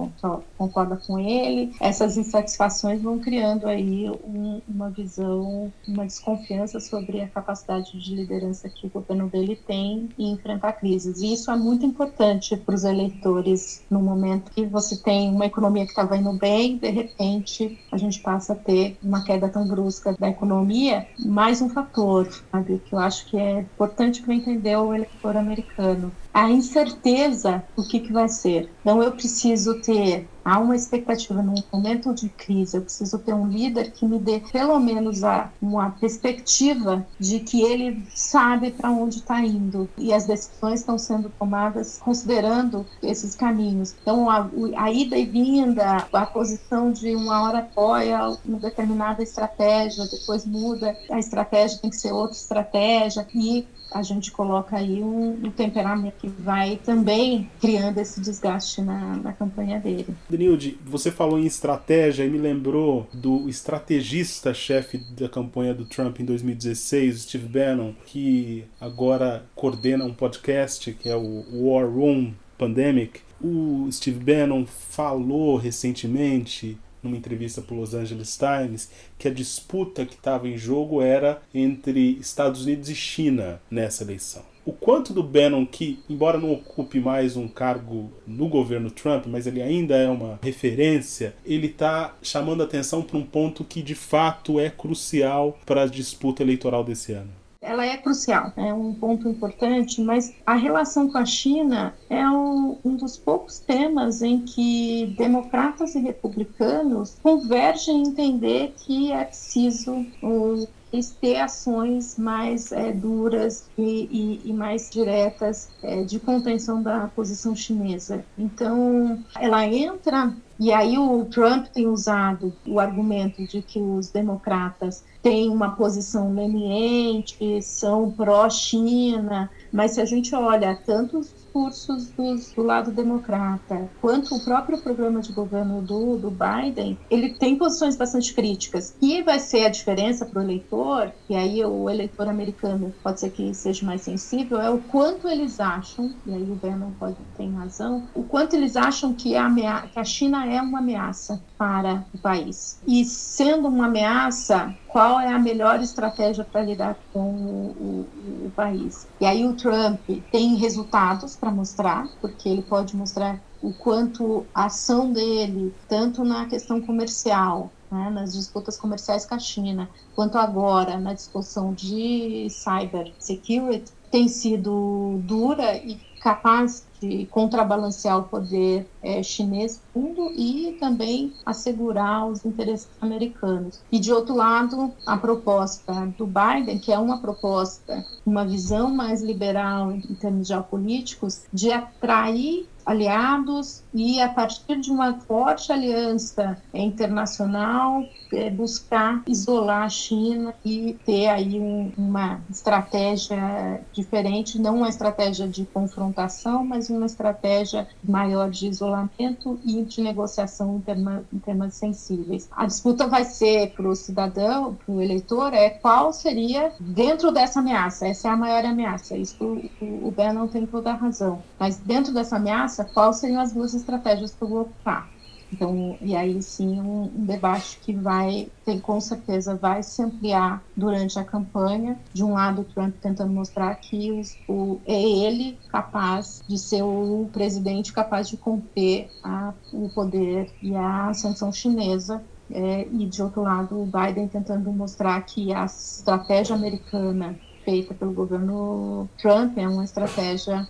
concorda 0.58 0.96
com 0.96 1.20
ele. 1.20 1.76
Essas 1.80 2.18
insatisfações 2.18 3.02
vão 3.02 3.20
criando 3.20 3.68
aí 3.68 4.10
um, 4.10 4.62
uma 4.68 4.90
visão, 4.90 5.72
uma 5.88 6.06
desconfiança 6.06 6.80
sobre 6.80 7.22
a 7.22 7.28
capacidade 7.28 8.00
de 8.00 8.16
liderança 8.16 8.70
que 8.70 8.88
o 8.88 8.90
governo 8.90 9.28
dele 9.28 9.60
tem 9.68 10.10
em 10.18 10.32
enfrentar 10.32 10.74
crises. 10.74 11.22
E 11.22 11.34
isso 11.34 11.52
é 11.52 11.56
muito 11.56 11.86
importante 11.86 12.13
para 12.16 12.76
os 12.76 12.84
eleitores 12.84 13.86
no 13.90 14.02
momento 14.02 14.52
que 14.52 14.66
você 14.66 15.02
tem 15.02 15.30
uma 15.34 15.46
economia 15.46 15.86
que 15.86 15.92
estava 15.92 16.18
indo 16.18 16.34
bem, 16.38 16.78
de 16.78 16.90
repente 16.90 17.80
a 17.92 17.98
gente 17.98 18.22
passa 18.22 18.54
a 18.54 18.56
ter 18.56 18.98
uma 19.02 19.24
queda 19.24 19.50
tão 19.50 19.68
brusca 19.68 20.16
da 20.20 20.30
economia. 20.30 21.08
Mais 21.18 21.62
um 21.62 21.70
fator, 21.70 22.28
sabe, 22.52 22.80
que 22.80 22.96
eu 22.96 23.00
acho 23.00 23.30
que 23.30 23.38
é 23.38 23.62
importante 23.62 24.22
para 24.22 24.34
entender 24.36 24.76
o 24.78 24.94
eleitor 24.94 25.38
americano 25.38 26.18
a 26.34 26.50
incerteza 26.50 27.64
do 27.76 27.88
que, 27.88 28.00
que 28.00 28.12
vai 28.12 28.28
ser. 28.28 28.70
Então, 28.82 29.02
eu 29.02 29.12
preciso 29.12 29.80
ter 29.82 30.28
há 30.44 30.60
uma 30.60 30.76
expectativa 30.76 31.42
num 31.42 31.56
momento 31.72 32.14
de 32.14 32.28
crise, 32.28 32.76
eu 32.76 32.82
preciso 32.82 33.18
ter 33.20 33.34
um 33.34 33.48
líder 33.48 33.92
que 33.92 34.06
me 34.06 34.20
dê 34.20 34.42
pelo 34.52 34.78
menos 34.80 35.24
a, 35.24 35.50
uma 35.62 35.92
perspectiva 35.92 37.06
de 37.18 37.40
que 37.40 37.62
ele 37.62 38.06
sabe 38.14 38.72
para 38.72 38.92
onde 38.92 39.18
está 39.18 39.40
indo 39.40 39.90
e 39.98 40.14
as 40.14 40.26
decisões 40.26 40.82
estão 40.82 40.98
sendo 40.98 41.32
tomadas 41.40 42.00
considerando 42.00 42.86
esses 43.02 43.36
caminhos. 43.36 43.96
Então, 44.02 44.30
a, 44.30 44.50
a 44.78 44.92
ida 44.92 45.18
e 45.18 45.26
vinda, 45.26 46.08
a 46.12 46.26
posição 46.26 46.92
de 46.92 47.16
uma 47.16 47.44
hora 47.44 47.60
apoia 47.60 48.38
uma 48.46 48.60
determinada 48.60 49.24
estratégia, 49.24 50.06
depois 50.08 50.46
muda, 50.46 50.98
a 51.10 51.20
estratégia 51.20 51.80
tem 51.80 51.90
que 51.90 51.96
ser 51.96 52.12
outra 52.12 52.36
estratégia 52.36 53.26
e 53.34 53.66
a 53.94 54.02
gente 54.02 54.32
coloca 54.32 54.76
aí 54.76 55.02
um, 55.04 55.46
um, 55.46 55.52
temperamento 55.52 56.16
que 56.20 56.28
vai 56.28 56.80
também 56.84 57.50
criando 57.62 58.00
esse 58.00 58.20
desgaste 58.20 58.82
na, 58.82 59.18
na 59.18 59.34
campanha 59.34 59.80
dele. 59.80 60.08
Denilde, 60.30 60.78
você 60.86 61.12
falou 61.12 61.40
em 61.40 61.46
estratégia 61.46 62.26
e 62.26 62.30
me 62.30 62.38
lembrou 62.38 63.08
do 63.14 63.48
estrategista-chefe 63.48 64.98
da 64.98 65.30
campanha 65.30 65.74
do 65.74 65.86
Trump 65.86 66.20
em 66.20 66.26
2016, 66.26 67.22
Steve 67.22 67.48
Bannon, 67.48 67.94
que 68.06 68.66
agora 68.82 69.46
coordena 69.56 70.04
um 70.04 70.14
podcast 70.14 70.94
que 70.94 71.08
é 71.08 71.16
o 71.16 71.44
War 71.54 71.88
Room 71.88 72.34
Pandemic. 72.58 73.22
O 73.42 73.88
Steve 73.92 74.20
Bannon 74.20 74.66
falou 74.66 75.58
recentemente 75.58 76.78
numa 77.04 77.18
entrevista 77.18 77.62
para 77.62 77.76
o 77.76 77.80
Los 77.80 77.94
Angeles 77.94 78.38
Times 78.38 78.90
que 79.20 79.28
a 79.28 79.34
disputa 79.34 80.06
que 80.06 80.16
estava 80.16 80.48
em 80.48 80.58
jogo 80.58 81.02
era 81.02 81.42
entre 81.54 82.18
Estados 82.20 82.64
Unidos 82.64 82.90
e 82.90 82.96
China 82.96 83.62
nessa 83.70 84.04
eleição. 84.04 84.44
O 84.66 84.72
quanto 84.72 85.12
do 85.12 85.22
Bannon, 85.22 85.66
que, 85.66 86.00
embora 86.10 86.38
não 86.38 86.54
ocupe 86.54 86.98
mais 86.98 87.36
um 87.36 87.50
cargo 87.50 88.10
no 88.26 88.48
governo 88.48 88.90
Trump, 88.90 89.26
mas 89.28 89.46
ele 89.46 89.62
ainda 89.62 89.98
é 89.98 90.08
uma 90.08 90.40
referência, 90.42 91.36
ele 91.46 91.68
está 91.68 92.16
chamando 92.22 92.64
atenção 92.64 93.02
para 93.02 93.18
um 93.18 93.26
ponto 93.26 93.66
que 93.66 93.82
de 93.82 93.94
fato 93.94 94.62
é 94.62 94.70
crucial 94.70 95.60
para 95.66 95.84
a 95.84 95.88
disputa 95.88 96.44
eleitoral 96.44 96.82
desse 96.82 97.12
ano 97.12 97.43
ela 97.64 97.86
é 97.86 97.98
crucial, 97.98 98.52
é 98.58 98.74
um 98.74 98.94
ponto 98.94 99.28
importante, 99.28 100.02
mas 100.02 100.36
a 100.46 100.54
relação 100.54 101.10
com 101.10 101.18
a 101.18 101.26
China 101.26 101.96
é 102.10 102.30
um, 102.30 102.78
dos 102.84 103.18
poucos 103.18 103.60
temas 103.60 104.22
em 104.22 104.42
que 104.42 105.16
democratas 105.18 105.96
e 105.96 106.00
republicanos 106.00 107.18
convergem 107.24 108.04
em 108.04 108.08
entender 108.10 108.74
que 108.78 109.12
é 109.12 109.24
preciso 109.24 110.06
um, 110.22 110.68
ter 111.02 111.38
ações 111.38 112.18
mais 112.18 112.72
é, 112.72 112.92
duras 112.92 113.68
e, 113.78 114.42
e, 114.46 114.50
e, 114.50 114.54
mais 114.54 114.90
diretas 114.90 115.70
é, 115.82 116.04
de 116.04 116.20
contenção 116.20 116.84
da 116.84 117.08
posição 117.08 117.56
chinesa. 117.56 118.24
Então, 118.38 119.24
ela 119.40 119.66
entra 119.66 120.34
e 120.60 120.72
aí 120.72 120.98
o 120.98 121.26
Trump 121.26 121.66
tem 121.68 121.88
usado 121.88 122.54
o 122.66 122.80
argumento 122.80 123.46
de 123.46 123.62
que 123.62 123.80
os 123.80 124.10
democratas 124.10 125.04
têm 125.22 125.50
uma 125.50 125.76
posição 125.76 126.34
leniente, 126.34 127.62
são 127.62 128.12
pró-China, 128.12 129.50
mas 129.72 129.92
se 129.92 130.02
a 130.02 130.06
gente 130.06 130.36
olha 130.36 130.76
tanto 130.86 131.22
discursos 131.54 132.10
dos, 132.10 132.52
do 132.52 132.64
lado 132.64 132.92
democrata, 132.92 133.90
quanto 134.02 134.36
o 134.36 134.44
próprio 134.44 134.80
programa 134.80 135.22
de 135.22 135.32
governo 135.32 135.82
do, 135.82 136.18
do 136.18 136.32
Biden, 136.32 136.98
ele 137.12 137.36
tem 137.36 137.56
posições 137.56 137.96
bastante 137.96 138.34
críticas. 138.34 138.96
E 139.00 139.22
vai 139.22 139.40
ser 139.40 139.66
a 139.66 139.70
diferença 139.70 140.26
para 140.26 140.40
o 140.40 140.44
eleitor, 140.44 141.12
e 141.30 141.36
aí 141.36 141.64
o 141.64 141.88
eleitor 141.90 142.28
americano 142.28 142.92
pode 143.04 143.20
ser 143.20 143.30
que 143.30 143.54
seja 143.54 143.86
mais 143.86 144.02
sensível, 144.02 144.60
é 144.60 144.70
o 144.70 144.80
quanto 144.80 145.28
eles 145.28 145.60
acham, 145.60 146.14
e 146.26 146.34
aí 146.34 146.44
o 146.44 146.56
Bannon 146.56 146.92
pode 147.00 147.18
ter 147.38 147.48
razão, 147.52 148.04
o 148.16 148.24
quanto 148.24 148.56
eles 148.56 148.76
acham 148.76 149.14
que 149.14 149.36
a, 149.36 149.50
que 149.94 150.00
a 150.00 150.04
China 150.04 150.46
é 150.46 150.60
uma 150.60 150.80
ameaça 150.80 151.42
para 151.58 152.04
o 152.14 152.18
país. 152.18 152.80
E 152.88 153.06
sendo 153.06 153.68
uma 153.68 153.86
ameaça, 153.86 154.76
qual 154.94 155.20
é 155.20 155.34
a 155.34 155.40
melhor 155.40 155.82
estratégia 155.82 156.44
para 156.44 156.62
lidar 156.62 156.96
com 157.12 157.20
o, 157.20 157.76
o, 157.80 158.46
o, 158.46 158.52
país? 158.56 159.08
E 159.20 159.26
aí 159.26 159.44
o 159.44 159.56
Trump 159.56 160.00
tem 160.32 160.56
resultados 160.56 161.36
para 161.44 161.52
mostrar, 161.52 162.10
porque 162.22 162.48
ele 162.48 162.62
pode 162.64 162.96
mostrar 162.96 163.44
o 163.60 163.74
quanto 163.74 164.50
a 164.54 164.66
ação 164.68 165.12
dele, 165.12 165.78
tanto 165.90 166.24
na 166.24 166.48
questão 166.48 166.82
comercial, 166.82 167.76
né, 167.92 168.10
nas 168.12 168.32
disputas 168.34 168.78
comerciais 168.78 169.26
com 169.26 169.36
a 169.36 169.40
China, 169.40 169.90
quanto 170.14 170.38
agora 170.38 170.98
na 170.98 171.14
discussão 171.14 171.74
de 171.74 172.48
cyber 172.50 173.14
security, 173.20 173.92
tem 174.10 174.30
sido 174.30 175.20
dura 175.26 175.76
e 175.76 176.00
capaz 176.24 176.86
de 177.02 177.26
contrabalancear 177.26 178.18
o 178.18 178.24
poder 178.24 178.88
é, 179.02 179.22
chinês 179.22 179.82
mundo 179.94 180.32
e 180.38 180.78
também 180.80 181.34
assegurar 181.46 182.26
os 182.28 182.46
interesses 182.46 182.88
americanos. 183.02 183.82
E 183.92 184.00
de 184.00 184.14
outro 184.14 184.34
lado, 184.34 184.94
a 185.06 185.18
proposta 185.18 186.06
do 186.18 186.26
Biden, 186.26 186.80
que 186.80 186.94
é 186.94 186.98
uma 186.98 187.20
proposta, 187.20 188.06
uma 188.26 188.46
visão 188.46 188.90
mais 188.90 189.22
liberal 189.22 189.92
em 189.92 190.00
termos 190.16 190.48
geopolíticos, 190.48 191.42
de 191.52 191.74
atrair 191.74 192.70
aliados 192.86 193.84
e, 193.94 194.20
a 194.22 194.30
partir 194.30 194.80
de 194.80 194.92
uma 194.92 195.14
forte 195.20 195.72
aliança 195.72 196.58
internacional, 196.74 198.04
é, 198.32 198.50
buscar 198.50 199.22
isolar 199.28 199.84
a 199.84 199.90
China 199.90 200.54
e 200.66 200.98
ter 201.06 201.28
aí 201.28 201.60
um, 201.60 201.92
uma 201.98 202.42
estratégia 202.50 203.82
diferente, 203.92 204.60
não 204.60 204.78
uma 204.78 204.90
estratégia 204.90 205.48
de 205.48 205.66
confrontação, 205.66 206.66
mas 206.66 206.90
uma 206.90 207.06
estratégia 207.06 207.88
maior 208.04 208.50
de 208.50 208.68
isolamento 208.68 209.60
e 209.64 209.84
de 209.84 210.02
negociação 210.02 210.78
em, 210.78 210.82
terma, 210.82 211.24
em 211.32 211.40
temas 211.40 211.76
sensíveis. 211.76 212.50
A 212.52 212.66
disputa 212.66 213.08
vai 213.08 213.24
ser 213.26 213.72
para 213.72 213.88
o 213.88 213.96
cidadão, 213.96 214.76
para 214.76 214.94
o 214.94 215.02
eleitor, 215.02 215.54
é 215.54 215.70
qual 215.70 216.12
seria 216.12 216.72
dentro 216.80 217.32
dessa 217.32 217.60
ameaça. 217.60 218.08
Essa 218.08 218.30
é 218.30 218.32
a 218.32 218.38
maior 218.38 218.66
ameaça. 218.66 219.16
Isso 219.16 219.44
o, 219.44 220.08
o 220.08 220.12
Bannon 220.12 220.48
tem 220.48 220.66
toda 220.66 220.92
a 220.92 220.96
razão. 220.96 221.44
Mas 221.60 221.78
dentro 221.78 222.14
dessa 222.14 222.38
ameaça, 222.38 222.73
quais 222.82 223.18
seriam 223.18 223.42
as 223.42 223.52
duas 223.52 223.74
estratégias 223.74 224.34
para 224.34 224.48
o 224.48 224.62
ocupar? 224.62 225.14
Então, 225.54 225.98
e 226.02 226.16
aí 226.16 226.42
sim 226.42 226.82
um, 226.82 227.04
um, 227.04 227.26
debate 227.26 227.80
que 227.80 227.94
vai, 227.94 228.52
tem, 228.66 228.80
com 228.80 229.00
certeza, 229.00 229.56
vai 229.56 229.84
se 229.84 230.02
ampliar 230.02 230.64
durante 230.76 231.20
a 231.20 231.24
campanha. 231.24 232.00
De 232.12 232.24
um 232.24 232.34
lado, 232.34 232.64
Trump 232.64 232.96
tentando 233.00 233.32
mostrar 233.32 233.76
que 233.76 234.12
os, 234.12 234.36
o, 234.48 234.82
é 234.86 235.00
ele 235.00 235.60
capaz 235.70 236.42
de 236.48 236.58
ser 236.58 236.82
o 236.82 237.30
presidente 237.32 237.94
capaz 237.94 238.28
de 238.28 238.38
conter 238.38 239.12
a, 239.22 239.54
o 239.72 239.90
poder 239.90 240.52
e 240.60 240.76
a 240.76 241.10
ascensão 241.10 241.52
chinesa. 241.52 242.24
É, 242.52 242.88
e 242.88 243.08
de 243.08 243.22
outro 243.22 243.44
lado, 243.44 243.80
o 243.80 243.86
Biden 243.86 244.28
tentando 244.28 244.72
mostrar 244.72 245.22
que 245.22 245.54
a 245.54 245.66
estratégia 245.66 246.56
americana 246.56 247.40
feita 247.64 247.94
pelo 247.94 248.12
governo 248.12 249.10
Trump 249.18 249.58
é 249.58 249.68
uma 249.68 249.84
estratégia 249.84 250.68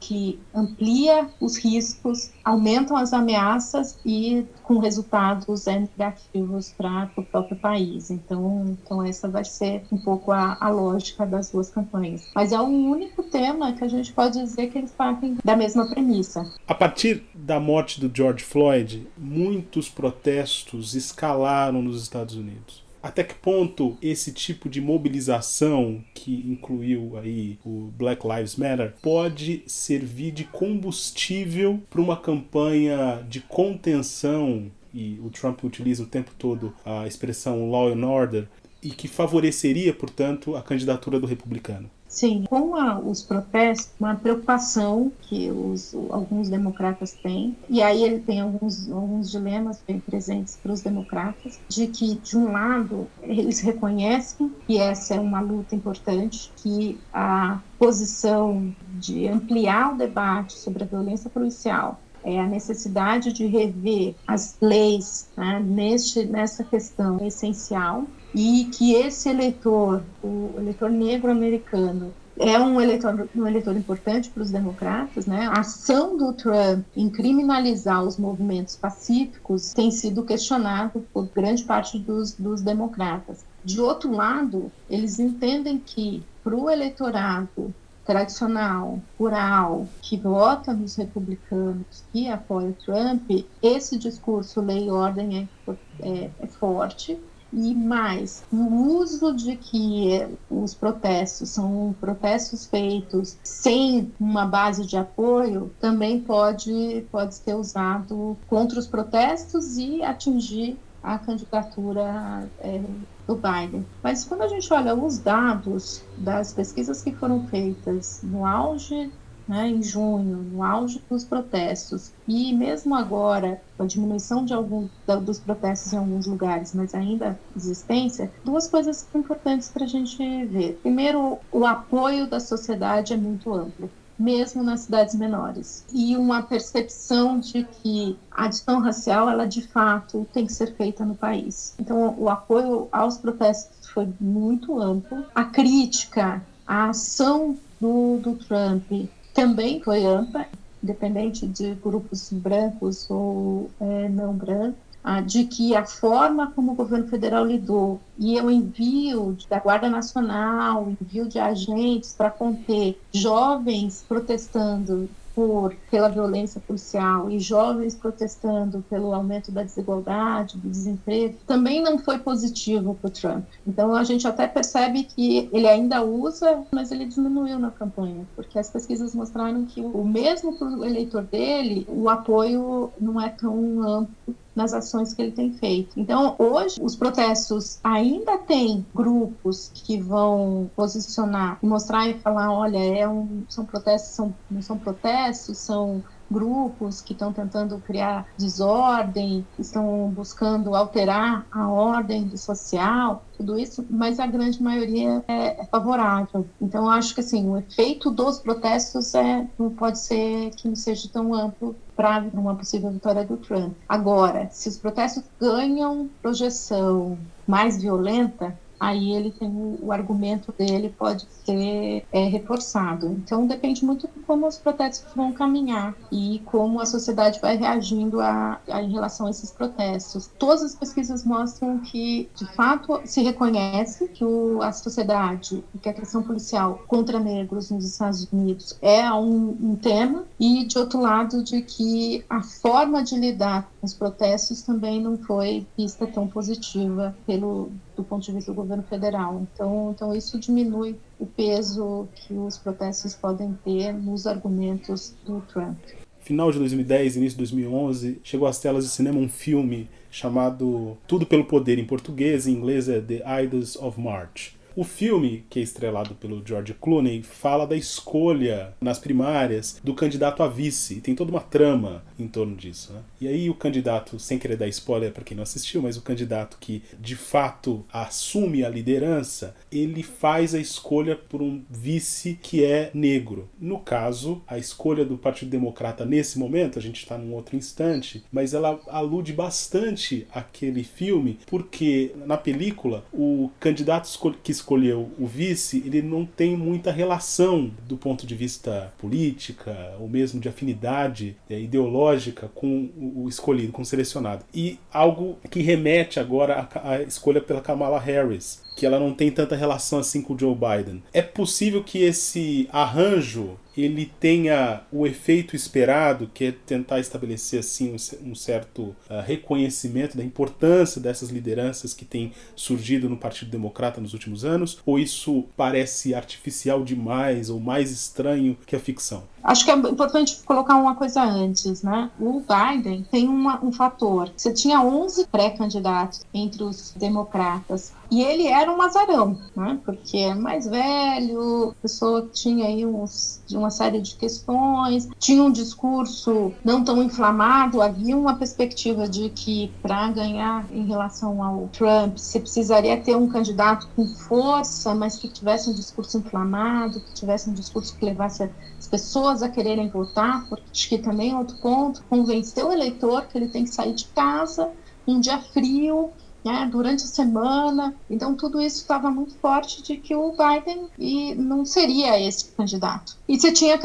que 0.00 0.38
amplia 0.54 1.28
os 1.40 1.56
riscos, 1.56 2.30
aumentam 2.44 2.96
as 2.96 3.12
ameaças 3.12 3.98
e 4.04 4.44
com 4.62 4.78
resultados 4.78 5.66
negativos 5.66 6.72
para 6.76 7.10
o 7.16 7.22
próprio 7.22 7.56
país. 7.56 8.10
Então, 8.10 8.76
então 8.82 9.02
essa 9.02 9.28
vai 9.28 9.44
ser 9.44 9.82
um 9.90 9.98
pouco 9.98 10.30
a, 10.32 10.56
a, 10.60 10.68
lógica 10.68 11.26
das 11.26 11.50
duas 11.50 11.70
campanhas. 11.70 12.28
Mas 12.34 12.52
é 12.52 12.60
o 12.60 12.64
único 12.64 13.22
tema 13.24 13.72
que 13.72 13.84
a 13.84 13.88
gente 13.88 14.12
pode 14.12 14.38
dizer 14.38 14.68
que 14.68 14.78
eles 14.78 14.92
partem 14.92 15.36
da 15.44 15.56
mesma 15.56 15.88
premissa. 15.88 16.48
A 16.66 16.74
partir 16.74 17.24
da 17.34 17.58
morte 17.58 18.00
do 18.00 18.14
George 18.14 18.44
Floyd, 18.44 19.06
muitos 19.16 19.88
protestos 19.88 20.94
escalaram 20.94 21.82
nos 21.82 22.02
Estados 22.02 22.36
Unidos 22.36 22.85
Até 23.06 23.22
que 23.22 23.34
ponto 23.34 23.96
esse 24.02 24.32
tipo 24.32 24.68
de 24.68 24.80
mobilização 24.80 26.02
que 26.12 26.44
incluiu 26.44 27.16
aí 27.16 27.56
o 27.64 27.88
Black 27.96 28.26
Lives 28.26 28.56
Matter 28.56 28.94
pode 29.00 29.62
servir 29.64 30.32
de 30.32 30.42
combustível 30.42 31.80
para 31.88 32.00
uma 32.00 32.16
campanha 32.16 33.24
de 33.28 33.40
contenção 33.40 34.72
e 34.92 35.20
o 35.22 35.30
Trump 35.30 35.62
utiliza 35.62 36.02
o 36.02 36.06
tempo 36.06 36.32
todo 36.36 36.74
a 36.84 37.06
expressão 37.06 37.70
law 37.70 37.86
and 37.86 38.04
order 38.04 38.48
e 38.82 38.90
que 38.90 39.06
favoreceria, 39.06 39.94
portanto, 39.94 40.56
a 40.56 40.62
candidatura 40.62 41.20
do 41.20 41.28
republicano. 41.28 41.88
Sim, 42.16 42.44
com 42.48 42.74
a, 42.74 42.98
os 42.98 43.22
protestos, 43.22 43.92
uma 44.00 44.14
preocupação 44.14 45.12
que 45.20 45.50
os, 45.50 45.94
alguns 46.08 46.48
democratas 46.48 47.12
têm, 47.12 47.54
e 47.68 47.82
aí 47.82 48.02
ele 48.02 48.20
tem 48.20 48.40
alguns, 48.40 48.90
alguns 48.90 49.30
dilemas 49.30 49.82
bem 49.86 50.00
presentes 50.00 50.56
para 50.56 50.72
os 50.72 50.80
democratas, 50.80 51.60
de 51.68 51.88
que, 51.88 52.14
de 52.14 52.38
um 52.38 52.50
lado, 52.52 53.06
eles 53.20 53.60
reconhecem 53.60 54.50
que 54.66 54.78
essa 54.78 55.16
é 55.16 55.20
uma 55.20 55.42
luta 55.42 55.74
importante, 55.74 56.50
que 56.56 56.98
a 57.12 57.60
posição 57.78 58.74
de 58.80 59.28
ampliar 59.28 59.92
o 59.92 59.98
debate 59.98 60.54
sobre 60.54 60.84
a 60.84 60.86
violência 60.86 61.28
policial 61.28 62.00
é 62.24 62.40
a 62.40 62.46
necessidade 62.46 63.30
de 63.30 63.46
rever 63.46 64.16
as 64.26 64.56
leis 64.62 65.30
né, 65.36 65.60
neste, 65.60 66.24
nessa 66.24 66.64
questão 66.64 67.18
essencial 67.24 68.06
e 68.36 68.66
que 68.66 68.92
esse 68.92 69.30
eleitor, 69.30 70.02
o 70.22 70.50
eleitor 70.58 70.90
negro 70.90 71.30
americano, 71.30 72.12
é 72.38 72.58
um 72.60 72.78
eleitor, 72.78 73.26
um 73.34 73.46
eleitor 73.46 73.74
importante 73.74 74.28
para 74.28 74.42
os 74.42 74.50
democratas, 74.50 75.24
né? 75.24 75.46
A 75.46 75.60
ação 75.60 76.18
do 76.18 76.34
Trump 76.34 76.84
em 76.94 77.08
criminalizar 77.08 78.04
os 78.04 78.18
movimentos 78.18 78.76
pacíficos 78.76 79.72
tem 79.72 79.90
sido 79.90 80.22
questionado 80.22 81.02
por 81.14 81.26
grande 81.34 81.64
parte 81.64 81.98
dos, 81.98 82.32
dos 82.32 82.60
democratas. 82.60 83.42
De 83.64 83.80
outro 83.80 84.12
lado, 84.12 84.70
eles 84.90 85.18
entendem 85.18 85.78
que 85.78 86.22
para 86.44 86.54
o 86.54 86.68
eleitorado 86.68 87.74
tradicional, 88.04 89.00
rural, 89.18 89.88
que 90.02 90.18
vota 90.18 90.74
nos 90.74 90.94
republicanos, 90.94 92.04
que 92.12 92.28
apoia 92.28 92.68
o 92.68 92.74
Trump, 92.74 93.30
esse 93.62 93.98
discurso 93.98 94.60
lei 94.60 94.88
e 94.88 94.90
ordem 94.90 95.48
é, 95.66 95.72
é, 96.06 96.30
é 96.38 96.46
forte 96.46 97.18
e 97.52 97.74
mais, 97.74 98.44
o 98.52 98.98
uso 98.98 99.34
de 99.34 99.56
que 99.56 100.10
os 100.50 100.74
protestos 100.74 101.50
são 101.50 101.94
protestos 102.00 102.66
feitos 102.66 103.38
sem 103.44 104.12
uma 104.18 104.46
base 104.46 104.84
de 104.84 104.96
apoio 104.96 105.74
também 105.80 106.20
pode, 106.20 107.06
pode 107.10 107.34
ser 107.34 107.54
usado 107.54 108.36
contra 108.46 108.78
os 108.78 108.86
protestos 108.86 109.76
e 109.76 110.02
atingir 110.02 110.78
a 111.02 111.18
candidatura 111.18 112.50
é, 112.58 112.82
do 113.26 113.36
Biden. 113.36 113.86
Mas 114.02 114.24
quando 114.24 114.42
a 114.42 114.48
gente 114.48 114.72
olha 114.72 114.94
os 114.94 115.18
dados 115.18 116.02
das 116.18 116.52
pesquisas 116.52 117.00
que 117.00 117.14
foram 117.14 117.46
feitas 117.46 118.20
no 118.22 118.44
auge 118.44 119.12
né, 119.46 119.68
em 119.68 119.82
junho, 119.82 120.38
no 120.38 120.62
auge 120.62 121.02
dos 121.08 121.24
protestos, 121.24 122.12
e 122.26 122.52
mesmo 122.52 122.94
agora, 122.94 123.60
a 123.78 123.84
diminuição 123.84 124.44
de 124.44 124.52
alguns 124.52 124.90
dos 125.22 125.38
protestos 125.38 125.92
em 125.92 125.98
alguns 125.98 126.26
lugares, 126.26 126.74
mas 126.74 126.94
ainda 126.94 127.38
existência, 127.54 128.32
duas 128.44 128.68
coisas 128.68 129.06
importantes 129.14 129.68
para 129.68 129.84
a 129.84 129.88
gente 129.88 130.16
ver. 130.46 130.78
Primeiro, 130.82 131.38
o 131.52 131.64
apoio 131.64 132.26
da 132.28 132.40
sociedade 132.40 133.12
é 133.12 133.16
muito 133.16 133.52
amplo 133.54 133.90
mesmo 134.18 134.62
nas 134.62 134.80
cidades 134.80 135.14
menores. 135.14 135.84
E 135.92 136.16
uma 136.16 136.42
percepção 136.42 137.38
de 137.38 137.64
que 137.64 138.18
a 138.30 138.48
discussão 138.48 138.80
racial, 138.80 139.28
ela 139.28 139.46
de 139.46 139.62
fato 139.68 140.26
tem 140.32 140.46
que 140.46 140.52
ser 140.52 140.74
feita 140.74 141.04
no 141.04 141.14
país. 141.14 141.74
Então, 141.78 142.14
o 142.18 142.28
apoio 142.28 142.88
aos 142.90 143.18
protestos 143.18 143.88
foi 143.90 144.08
muito 144.20 144.80
amplo. 144.80 145.24
A 145.34 145.44
crítica, 145.44 146.42
a 146.66 146.88
ação 146.88 147.58
do, 147.80 148.18
do 148.18 148.36
Trump 148.36 148.90
também 149.36 149.82
foi 149.82 150.04
ampla, 150.06 150.46
independente 150.82 151.46
de 151.46 151.74
grupos 151.74 152.32
brancos 152.32 153.08
ou 153.10 153.70
é, 153.78 154.08
não 154.08 154.34
brancos, 154.34 154.80
de 155.26 155.44
que 155.44 155.76
a 155.76 155.84
forma 155.86 156.50
como 156.50 156.72
o 156.72 156.74
governo 156.74 157.06
federal 157.06 157.44
lidou. 157.44 158.00
E 158.18 158.40
o 158.40 158.50
envio 158.50 159.36
da 159.48 159.60
Guarda 159.60 159.88
Nacional, 159.88 160.86
o 160.86 160.90
envio 160.90 161.28
de 161.28 161.38
agentes 161.38 162.14
para 162.14 162.30
conter 162.30 162.98
jovens 163.14 164.04
protestando 164.08 165.08
por, 165.36 165.76
pela 165.90 166.08
violência 166.08 166.58
policial 166.66 167.30
e 167.30 167.38
jovens 167.38 167.94
protestando 167.94 168.82
pelo 168.88 169.12
aumento 169.12 169.52
da 169.52 169.62
desigualdade, 169.62 170.56
do 170.56 170.70
desemprego, 170.70 171.36
também 171.46 171.82
não 171.82 171.98
foi 171.98 172.18
positivo 172.18 172.94
para 172.94 173.08
o 173.08 173.10
Trump. 173.10 173.44
Então 173.66 173.94
a 173.94 174.02
gente 174.02 174.26
até 174.26 174.48
percebe 174.48 175.04
que 175.04 175.50
ele 175.52 175.68
ainda 175.68 176.02
usa, 176.02 176.64
mas 176.72 176.90
ele 176.90 177.04
diminuiu 177.04 177.58
na 177.58 177.70
campanha, 177.70 178.26
porque 178.34 178.58
as 178.58 178.70
pesquisas 178.70 179.14
mostraram 179.14 179.66
que 179.66 179.82
o 179.82 180.02
mesmo 180.02 180.56
para 180.58 180.68
o 180.68 180.84
eleitor 180.86 181.22
dele, 181.24 181.86
o 181.86 182.08
apoio 182.08 182.90
não 182.98 183.20
é 183.20 183.28
tão 183.28 183.82
amplo 183.82 184.34
nas 184.56 184.72
ações 184.72 185.12
que 185.12 185.20
ele 185.20 185.32
tem 185.32 185.52
feito. 185.52 186.00
Então, 186.00 186.34
hoje, 186.38 186.80
os 186.80 186.96
protestos 186.96 187.78
ainda 187.84 188.38
têm 188.38 188.84
grupos 188.94 189.70
que 189.72 190.00
vão 190.00 190.70
posicionar 190.74 191.58
mostrar 191.62 192.08
e 192.08 192.18
falar: 192.18 192.50
olha, 192.52 192.78
é 192.78 193.06
um, 193.06 193.44
são 193.48 193.64
protestos, 193.64 194.14
são, 194.14 194.34
não 194.50 194.62
são 194.62 194.78
protestos, 194.78 195.58
são 195.58 196.02
grupos 196.30 197.00
que 197.00 197.12
estão 197.12 197.32
tentando 197.32 197.78
criar 197.80 198.26
desordem, 198.36 199.46
estão 199.58 200.08
buscando 200.10 200.74
alterar 200.74 201.46
a 201.50 201.68
ordem 201.68 202.36
social, 202.36 203.24
tudo 203.36 203.58
isso, 203.58 203.86
mas 203.90 204.18
a 204.18 204.26
grande 204.26 204.62
maioria 204.62 205.24
é, 205.28 205.60
é 205.60 205.64
favorável. 205.66 206.46
Então, 206.60 206.88
acho 206.88 207.14
que 207.14 207.20
assim, 207.20 207.48
o 207.48 207.56
efeito 207.56 208.10
dos 208.10 208.38
protestos 208.38 209.14
é, 209.14 209.48
não 209.58 209.70
pode 209.70 209.98
ser 209.98 210.50
que 210.50 210.68
não 210.68 210.76
seja 210.76 211.08
tão 211.12 211.34
amplo 211.34 211.76
para 211.94 212.24
uma 212.34 212.54
possível 212.54 212.90
vitória 212.90 213.24
do 213.24 213.36
Trump. 213.38 213.74
Agora, 213.88 214.48
se 214.50 214.68
os 214.68 214.76
protestos 214.76 215.24
ganham 215.40 216.10
projeção 216.20 217.18
mais 217.46 217.80
violenta, 217.80 218.58
aí 218.78 219.12
ele 219.12 219.30
tem 219.30 219.48
o, 219.48 219.78
o 219.82 219.92
argumento 219.92 220.52
dele 220.56 220.94
pode 220.96 221.26
ser 221.44 222.06
é, 222.12 222.24
reforçado. 222.28 223.08
Então 223.08 223.46
depende 223.46 223.84
muito 223.84 224.08
de 224.08 224.20
como 224.20 224.46
os 224.46 224.58
protestos 224.58 225.12
vão 225.14 225.32
caminhar 225.32 225.94
e 226.10 226.40
como 226.44 226.80
a 226.80 226.86
sociedade 226.86 227.40
vai 227.40 227.56
reagindo 227.56 228.20
a, 228.20 228.60
a, 228.68 228.82
em 228.82 228.90
relação 228.90 229.26
a 229.26 229.30
esses 229.30 229.50
protestos. 229.50 230.30
Todas 230.38 230.62
as 230.62 230.74
pesquisas 230.74 231.24
mostram 231.24 231.78
que 231.78 232.28
de 232.34 232.46
fato 232.54 233.00
se 233.04 233.22
reconhece 233.22 234.08
que 234.08 234.24
o, 234.24 234.62
a 234.62 234.72
sociedade 234.72 235.64
e 235.74 235.78
que 235.78 235.88
a 235.88 235.94
questão 235.94 236.22
policial 236.22 236.82
contra 236.86 237.18
negros 237.18 237.70
nos 237.70 237.84
Estados 237.84 238.28
Unidos 238.32 238.76
é 238.82 239.10
um, 239.12 239.56
um 239.60 239.76
tema 239.76 240.24
e 240.38 240.64
de 240.64 240.78
outro 240.78 241.00
lado 241.00 241.42
de 241.42 241.62
que 241.62 242.24
a 242.28 242.42
forma 242.42 243.02
de 243.02 243.16
lidar 243.16 243.70
com 243.80 243.86
os 243.86 243.94
protestos 243.94 244.62
também 244.62 245.00
não 245.00 245.16
foi 245.16 245.66
vista 245.76 246.06
tão 246.06 246.26
positiva 246.26 247.16
pelo 247.26 247.70
do 247.96 248.04
ponto 248.04 248.24
de 248.24 248.32
vista 248.32 248.52
do 248.52 248.54
governo 248.54 248.82
federal. 248.82 249.42
Então, 249.42 249.92
então 249.94 250.14
isso 250.14 250.38
diminui 250.38 250.96
o 251.18 251.26
peso 251.26 252.06
que 252.14 252.34
os 252.34 252.58
protestos 252.58 253.14
podem 253.14 253.56
ter 253.64 253.92
nos 253.92 254.26
argumentos 254.26 255.14
do 255.24 255.40
Trump. 255.52 255.78
Final 256.20 256.50
de 256.50 256.58
2010, 256.58 257.16
início 257.16 257.36
de 257.36 257.38
2011, 257.38 258.20
chegou 258.22 258.48
às 258.48 258.58
telas 258.58 258.84
de 258.84 258.90
cinema 258.90 259.18
um 259.18 259.28
filme 259.28 259.88
chamado 260.10 260.98
Tudo 261.06 261.24
pelo 261.24 261.44
Poder, 261.44 261.78
em 261.78 261.84
português, 261.84 262.46
em 262.46 262.52
inglês 262.52 262.88
é 262.88 263.00
The 263.00 263.22
Idols 263.44 263.76
of 263.76 264.00
March. 264.00 264.55
O 264.76 264.84
filme, 264.84 265.46
que 265.48 265.58
é 265.58 265.62
estrelado 265.62 266.14
pelo 266.14 266.46
George 266.46 266.74
Clooney, 266.74 267.22
fala 267.22 267.66
da 267.66 267.74
escolha 267.74 268.74
nas 268.78 268.98
primárias 268.98 269.80
do 269.82 269.94
candidato 269.94 270.42
a 270.42 270.48
vice. 270.48 270.96
E 270.96 271.00
tem 271.00 271.14
toda 271.14 271.30
uma 271.30 271.40
trama 271.40 272.04
em 272.18 272.28
torno 272.28 272.54
disso. 272.54 272.92
Né? 272.92 273.00
E 273.22 273.26
aí 273.26 273.48
o 273.48 273.54
candidato, 273.54 274.18
sem 274.18 274.38
querer 274.38 274.58
dar 274.58 274.68
spoiler 274.68 275.12
para 275.12 275.24
quem 275.24 275.34
não 275.34 275.44
assistiu, 275.44 275.80
mas 275.80 275.96
o 275.96 276.02
candidato 276.02 276.58
que 276.60 276.82
de 277.00 277.16
fato 277.16 277.86
assume 277.90 278.66
a 278.66 278.68
liderança, 278.68 279.56
ele 279.72 280.02
faz 280.02 280.54
a 280.54 280.58
escolha 280.58 281.16
por 281.16 281.40
um 281.40 281.64
vice 281.70 282.38
que 282.42 282.62
é 282.62 282.90
negro. 282.92 283.48
No 283.58 283.78
caso, 283.78 284.42
a 284.46 284.58
escolha 284.58 285.06
do 285.06 285.16
Partido 285.16 285.50
Democrata 285.50 286.04
nesse 286.04 286.38
momento, 286.38 286.78
a 286.78 286.82
gente 286.82 286.98
está 286.98 287.16
num 287.16 287.32
outro 287.32 287.56
instante, 287.56 288.24
mas 288.30 288.52
ela 288.52 288.78
alude 288.88 289.32
bastante 289.32 290.26
àquele 290.34 290.84
filme, 290.84 291.38
porque 291.46 292.12
na 292.26 292.36
película 292.36 293.06
o 293.10 293.50
candidato 293.58 294.06
que 294.42 294.52
escolheu 294.66 295.08
o 295.16 295.26
vice, 295.26 295.80
ele 295.86 296.02
não 296.02 296.26
tem 296.26 296.56
muita 296.56 296.90
relação 296.90 297.70
do 297.86 297.96
ponto 297.96 298.26
de 298.26 298.34
vista 298.34 298.92
política 298.98 299.94
ou 300.00 300.08
mesmo 300.08 300.40
de 300.40 300.48
afinidade 300.48 301.36
é, 301.48 301.60
ideológica 301.60 302.50
com 302.52 302.90
o 302.98 303.28
escolhido, 303.28 303.72
com 303.72 303.82
o 303.82 303.86
selecionado. 303.86 304.44
E 304.52 304.80
algo 304.92 305.38
que 305.48 305.62
remete 305.62 306.18
agora 306.18 306.68
à, 306.74 306.94
à 306.94 307.02
escolha 307.02 307.40
pela 307.40 307.60
Kamala 307.60 308.00
Harris, 308.00 308.65
que 308.76 308.84
ela 308.84 309.00
não 309.00 309.12
tem 309.12 309.30
tanta 309.30 309.56
relação 309.56 309.98
assim 309.98 310.20
com 310.20 310.34
o 310.34 310.38
Joe 310.38 310.54
Biden. 310.54 311.02
É 311.12 311.22
possível 311.22 311.82
que 311.82 312.02
esse 312.02 312.68
arranjo 312.70 313.58
ele 313.76 314.10
tenha 314.18 314.82
o 314.90 315.06
efeito 315.06 315.54
esperado, 315.54 316.30
que 316.32 316.46
é 316.46 316.52
tentar 316.52 316.98
estabelecer 316.98 317.60
assim 317.60 317.94
um, 318.22 318.34
certo 318.34 318.96
uh, 319.10 319.20
reconhecimento 319.24 320.16
da 320.16 320.24
importância 320.24 321.00
dessas 321.00 321.28
lideranças 321.28 321.92
que 321.92 322.04
têm 322.04 322.32
surgido 322.54 323.08
no 323.08 323.16
Partido 323.16 323.50
Democrata 323.50 324.00
nos 324.00 324.14
últimos 324.14 324.44
anos, 324.44 324.78
ou 324.86 324.98
isso 324.98 325.44
parece 325.56 326.14
artificial 326.14 326.82
demais 326.84 327.50
ou 327.50 327.60
mais 327.60 327.90
estranho 327.90 328.56
que 328.66 328.74
a 328.74 328.80
ficção? 328.80 329.24
Acho 329.46 329.64
que 329.64 329.70
é 329.70 329.74
importante 329.74 330.42
colocar 330.44 330.74
uma 330.76 330.96
coisa 330.96 331.22
antes, 331.22 331.80
né? 331.80 332.10
O 332.18 332.42
Biden 332.42 333.06
tem 333.08 333.28
uma, 333.28 333.64
um 333.64 333.70
fator. 333.70 334.28
Você 334.36 334.52
tinha 334.52 334.82
11 334.82 335.28
pré-candidatos 335.28 336.24
entre 336.34 336.64
os 336.64 336.92
democratas 336.96 337.92
e 338.10 338.22
ele 338.22 338.48
era 338.48 338.72
um 338.72 338.82
azarão, 338.82 339.38
né? 339.54 339.78
Porque 339.84 340.18
é 340.18 340.34
mais 340.34 340.66
velho, 340.66 341.70
a 341.70 341.82
pessoa 341.82 342.28
tinha 342.32 342.66
aí 342.66 342.84
uns, 342.84 343.40
uma 343.52 343.70
série 343.70 344.00
de 344.00 344.16
questões, 344.16 345.08
tinha 345.16 345.42
um 345.42 345.52
discurso 345.52 346.52
não 346.64 346.82
tão 346.82 347.00
inflamado, 347.00 347.80
havia 347.80 348.16
uma 348.16 348.34
perspectiva 348.34 349.08
de 349.08 349.30
que 349.30 349.72
para 349.80 350.10
ganhar 350.10 350.66
em 350.72 350.86
relação 350.86 351.40
ao 351.42 351.68
Trump, 351.68 352.18
você 352.18 352.40
precisaria 352.40 353.00
ter 353.00 353.16
um 353.16 353.28
candidato 353.28 353.88
com 353.94 354.08
força, 354.08 354.92
mas 354.92 355.16
que 355.16 355.28
tivesse 355.28 355.70
um 355.70 355.74
discurso 355.74 356.18
inflamado, 356.18 357.00
que 357.00 357.14
tivesse 357.14 357.48
um 357.48 357.54
discurso 357.54 357.96
que 357.96 358.04
levasse 358.04 358.50
as 358.86 358.88
pessoas 358.88 359.42
a 359.42 359.48
quererem 359.48 359.88
votar, 359.88 360.48
porque 360.48 360.64
que 360.88 360.98
também 360.98 361.32
é 361.32 361.36
outro 361.36 361.56
ponto, 361.56 362.04
convencer 362.08 362.64
o 362.64 362.72
eleitor 362.72 363.26
que 363.26 363.36
ele 363.36 363.48
tem 363.48 363.64
que 363.64 363.70
sair 363.70 363.92
de 363.92 364.06
casa 364.06 364.70
um 365.06 365.20
dia 365.20 365.38
frio, 365.38 366.10
né, 366.44 366.68
durante 366.70 367.04
a 367.04 367.06
semana. 367.06 367.94
Então, 368.08 368.34
tudo 368.34 368.60
isso 368.60 368.78
estava 368.78 369.10
muito 369.10 369.34
forte 369.36 369.82
de 369.82 369.96
que 369.96 370.14
o 370.14 370.32
Biden 370.32 370.88
e 370.98 371.34
não 371.34 371.64
seria 371.64 372.20
esse 372.20 372.52
candidato. 372.52 373.16
E 373.28 373.38
você 373.38 373.52
tinha 373.52 373.78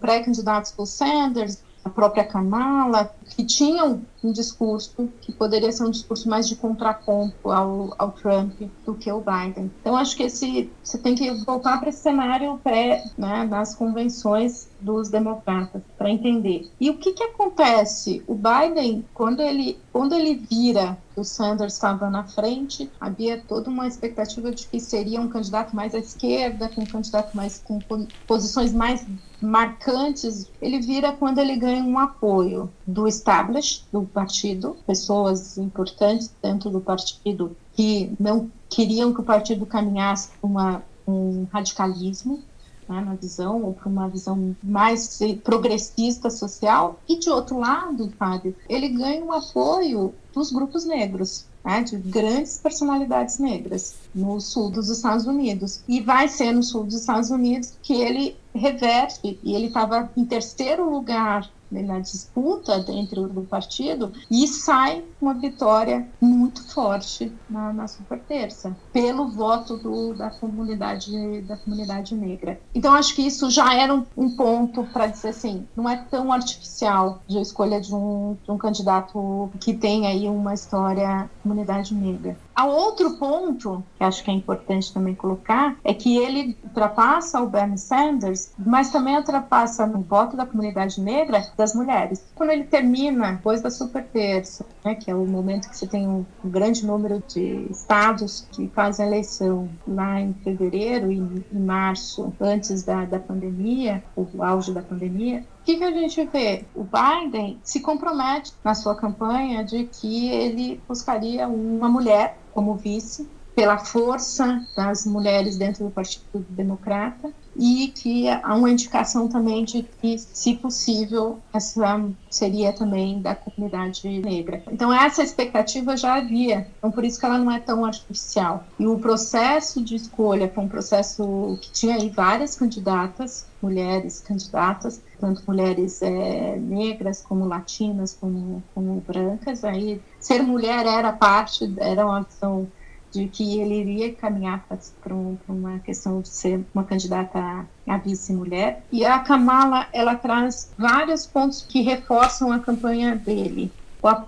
pré-candidatos 0.00 0.72
do 0.72 0.86
Sanders, 0.86 1.58
própria 1.88 2.24
Kamala, 2.24 3.12
que 3.36 3.44
tinham 3.44 4.02
um 4.22 4.32
discurso 4.32 5.08
que 5.20 5.32
poderia 5.32 5.70
ser 5.70 5.84
um 5.84 5.90
discurso 5.90 6.28
mais 6.28 6.48
de 6.48 6.56
contraponto 6.56 7.50
ao, 7.50 7.94
ao 7.98 8.10
Trump 8.12 8.60
do 8.84 8.94
que 8.94 9.10
o 9.12 9.20
Biden. 9.20 9.70
Então, 9.80 9.96
acho 9.96 10.16
que 10.16 10.24
esse, 10.24 10.70
você 10.82 10.98
tem 10.98 11.14
que 11.14 11.30
voltar 11.44 11.78
para 11.78 11.88
esse 11.88 12.00
cenário 12.00 12.58
pré, 12.62 13.04
né, 13.16 13.46
das 13.46 13.74
convenções 13.74 14.68
dos 14.80 15.08
democratas 15.08 15.82
para 15.96 16.10
entender. 16.10 16.68
E 16.80 16.90
o 16.90 16.96
que, 16.96 17.12
que 17.12 17.22
acontece? 17.22 18.22
O 18.26 18.34
Biden, 18.34 19.04
quando 19.14 19.40
ele, 19.40 19.78
quando 19.98 20.12
ele 20.12 20.36
vira 20.36 20.96
que 21.12 21.20
o 21.20 21.24
Sanders 21.24 21.72
estava 21.72 22.08
na 22.08 22.22
frente, 22.22 22.88
havia 23.00 23.44
toda 23.44 23.68
uma 23.68 23.84
expectativa 23.84 24.52
de 24.52 24.68
que 24.68 24.78
seria 24.78 25.20
um 25.20 25.28
candidato 25.28 25.74
mais 25.74 25.92
à 25.92 25.98
esquerda, 25.98 26.70
um 26.78 26.86
candidato 26.86 27.36
mais 27.36 27.58
com 27.58 27.82
posições 28.24 28.72
mais 28.72 29.04
marcantes. 29.40 30.52
Ele 30.60 30.78
vira 30.78 31.10
quando 31.14 31.38
ele 31.38 31.56
ganha 31.56 31.82
um 31.82 31.98
apoio 31.98 32.72
do 32.86 33.08
establishment 33.08 33.88
do 33.92 34.06
partido, 34.06 34.76
pessoas 34.86 35.58
importantes 35.58 36.32
dentro 36.40 36.70
do 36.70 36.80
partido 36.80 37.56
que 37.72 38.14
não 38.20 38.52
queriam 38.70 39.12
que 39.12 39.20
o 39.20 39.24
partido 39.24 39.66
caminhasse 39.66 40.30
para 40.38 40.48
uma, 40.48 40.82
um 41.08 41.48
radicalismo 41.52 42.44
né, 42.88 43.00
na 43.00 43.14
visão, 43.14 43.62
ou 43.62 43.74
para 43.74 43.88
uma 43.88 44.08
visão 44.08 44.56
mais 44.62 45.18
progressista 45.44 46.30
social. 46.30 46.98
E, 47.08 47.18
de 47.18 47.28
outro 47.30 47.58
lado, 47.58 48.12
Fábio, 48.18 48.54
ele 48.68 48.88
ganha 48.88 49.24
um 49.24 49.32
apoio 49.32 50.14
dos 50.32 50.50
grupos 50.50 50.84
negros. 50.84 51.46
Né, 51.64 51.82
de 51.82 51.98
grandes 51.98 52.58
personalidades 52.58 53.38
negras 53.38 53.96
no 54.14 54.40
sul 54.40 54.70
dos 54.70 54.88
Estados 54.88 55.26
Unidos. 55.26 55.82
E 55.86 56.00
vai 56.00 56.28
ser 56.28 56.52
no 56.52 56.62
sul 56.62 56.84
dos 56.84 56.94
Estados 56.94 57.30
Unidos 57.30 57.74
que 57.82 57.92
ele 57.92 58.36
reverte, 58.54 59.38
e 59.42 59.54
ele 59.54 59.66
estava 59.66 60.08
em 60.16 60.24
terceiro 60.24 60.88
lugar 60.88 61.50
na 61.70 61.98
disputa 62.00 62.80
dentro 62.80 63.28
do 63.28 63.42
partido 63.42 64.12
e 64.30 64.46
sai 64.46 65.04
uma 65.20 65.34
vitória 65.34 66.08
muito 66.20 66.62
forte 66.72 67.32
na, 67.48 67.72
na 67.72 67.86
super 67.86 68.20
terça 68.20 68.76
pelo 68.92 69.28
voto 69.28 69.76
do, 69.76 70.14
da 70.14 70.30
comunidade 70.30 71.42
da 71.42 71.56
comunidade 71.56 72.14
negra. 72.14 72.60
Então 72.74 72.94
acho 72.94 73.14
que 73.14 73.26
isso 73.26 73.50
já 73.50 73.74
era 73.74 73.94
um, 73.94 74.04
um 74.16 74.36
ponto 74.36 74.84
para 74.84 75.06
dizer 75.06 75.28
assim, 75.28 75.66
não 75.76 75.88
é 75.88 75.96
tão 75.96 76.32
artificial 76.32 77.22
de 77.26 77.38
escolha 77.40 77.80
de 77.80 77.94
um, 77.94 78.36
de 78.42 78.50
um 78.50 78.58
candidato 78.58 79.50
que 79.60 79.74
tem 79.74 80.06
aí 80.06 80.28
uma 80.28 80.54
história 80.54 81.30
comunidade 81.42 81.94
negra. 81.94 82.36
Há 82.58 82.66
outro 82.66 83.16
ponto 83.18 83.84
que 83.96 84.02
acho 84.02 84.24
que 84.24 84.32
é 84.32 84.34
importante 84.34 84.92
também 84.92 85.14
colocar 85.14 85.76
é 85.84 85.94
que 85.94 86.18
ele 86.18 86.58
ultrapassa 86.64 87.40
o 87.40 87.48
Bernie 87.48 87.78
Sanders, 87.78 88.52
mas 88.58 88.90
também 88.90 89.16
ultrapassa 89.16 89.86
no 89.86 90.00
voto 90.00 90.36
da 90.36 90.44
comunidade 90.44 91.00
negra 91.00 91.46
das 91.56 91.72
mulheres. 91.72 92.20
Quando 92.34 92.50
ele 92.50 92.64
termina, 92.64 93.30
depois 93.30 93.62
da 93.62 93.70
super 93.70 94.04
terça, 94.04 94.66
né, 94.84 94.94
que 94.94 95.10
é 95.10 95.14
o 95.14 95.26
momento 95.26 95.68
que 95.68 95.76
você 95.76 95.86
tem 95.86 96.06
um, 96.06 96.24
grande 96.44 96.86
número 96.86 97.22
de 97.26 97.66
estados 97.70 98.46
que 98.52 98.68
fazem 98.68 99.06
eleição 99.06 99.68
lá 99.86 100.20
em 100.20 100.32
fevereiro 100.44 101.10
e 101.10 101.18
em 101.18 101.58
março, 101.58 102.32
antes 102.40 102.82
da, 102.82 103.04
da 103.04 103.18
pandemia, 103.18 104.02
o 104.16 104.42
auge 104.42 104.72
da 104.72 104.82
pandemia, 104.82 105.44
o 105.60 105.64
que, 105.64 105.76
que 105.76 105.84
a 105.84 105.90
gente 105.90 106.24
vê? 106.26 106.64
O 106.74 106.84
Biden 106.84 107.58
se 107.62 107.80
compromete 107.80 108.52
na 108.64 108.74
sua 108.74 108.94
campanha 108.94 109.64
de 109.64 109.84
que 109.84 110.28
ele 110.28 110.80
buscaria 110.88 111.46
uma 111.46 111.88
mulher 111.88 112.38
como 112.52 112.74
vice, 112.74 113.28
pela 113.58 113.76
força 113.76 114.64
das 114.76 115.04
mulheres 115.04 115.56
dentro 115.56 115.84
do 115.84 115.90
Partido 115.90 116.46
Democrata 116.48 117.34
e 117.58 117.88
que 117.88 118.28
há 118.28 118.54
uma 118.54 118.70
indicação 118.70 119.26
também 119.26 119.64
de 119.64 119.82
que, 119.82 120.16
se 120.16 120.54
possível, 120.54 121.40
essa 121.52 122.00
seria 122.30 122.72
também 122.72 123.20
da 123.20 123.34
comunidade 123.34 124.08
negra. 124.20 124.62
Então, 124.70 124.92
essa 124.92 125.24
expectativa 125.24 125.96
já 125.96 126.14
havia, 126.14 126.68
então 126.78 126.92
por 126.92 127.04
isso 127.04 127.18
que 127.18 127.26
ela 127.26 127.38
não 127.38 127.50
é 127.50 127.58
tão 127.58 127.84
artificial. 127.84 128.64
E 128.78 128.86
o 128.86 128.98
processo 128.98 129.82
de 129.82 129.96
escolha 129.96 130.48
foi 130.54 130.64
um 130.64 130.68
processo 130.68 131.58
que 131.60 131.72
tinha 131.72 131.96
aí 131.96 132.08
várias 132.08 132.54
candidatas, 132.54 133.46
mulheres 133.60 134.20
candidatas, 134.20 135.02
tanto 135.18 135.42
mulheres 135.46 136.00
é, 136.00 136.56
negras 136.56 137.20
como 137.20 137.44
latinas, 137.44 138.16
como, 138.18 138.62
como 138.72 139.02
brancas. 139.06 139.64
Aí, 139.64 140.00
ser 140.20 140.42
mulher 140.42 140.86
era 140.86 141.12
parte, 141.12 141.72
era 141.78 142.06
uma 142.06 142.22
visão 142.22 142.68
de 143.10 143.28
que 143.28 143.60
ele 143.60 143.80
iria 143.80 144.14
caminhar 144.14 144.66
para 145.02 145.14
um, 145.14 145.36
uma 145.48 145.78
questão 145.80 146.20
de 146.20 146.28
ser 146.28 146.64
uma 146.74 146.84
candidata 146.84 147.66
a 147.86 147.96
vice-mulher. 147.96 148.84
E 148.92 149.04
a 149.04 149.18
Kamala, 149.20 149.86
ela 149.92 150.14
traz 150.14 150.72
vários 150.76 151.26
pontos 151.26 151.62
que 151.62 151.80
reforçam 151.80 152.52
a 152.52 152.58
campanha 152.58 153.16
dele. 153.16 153.72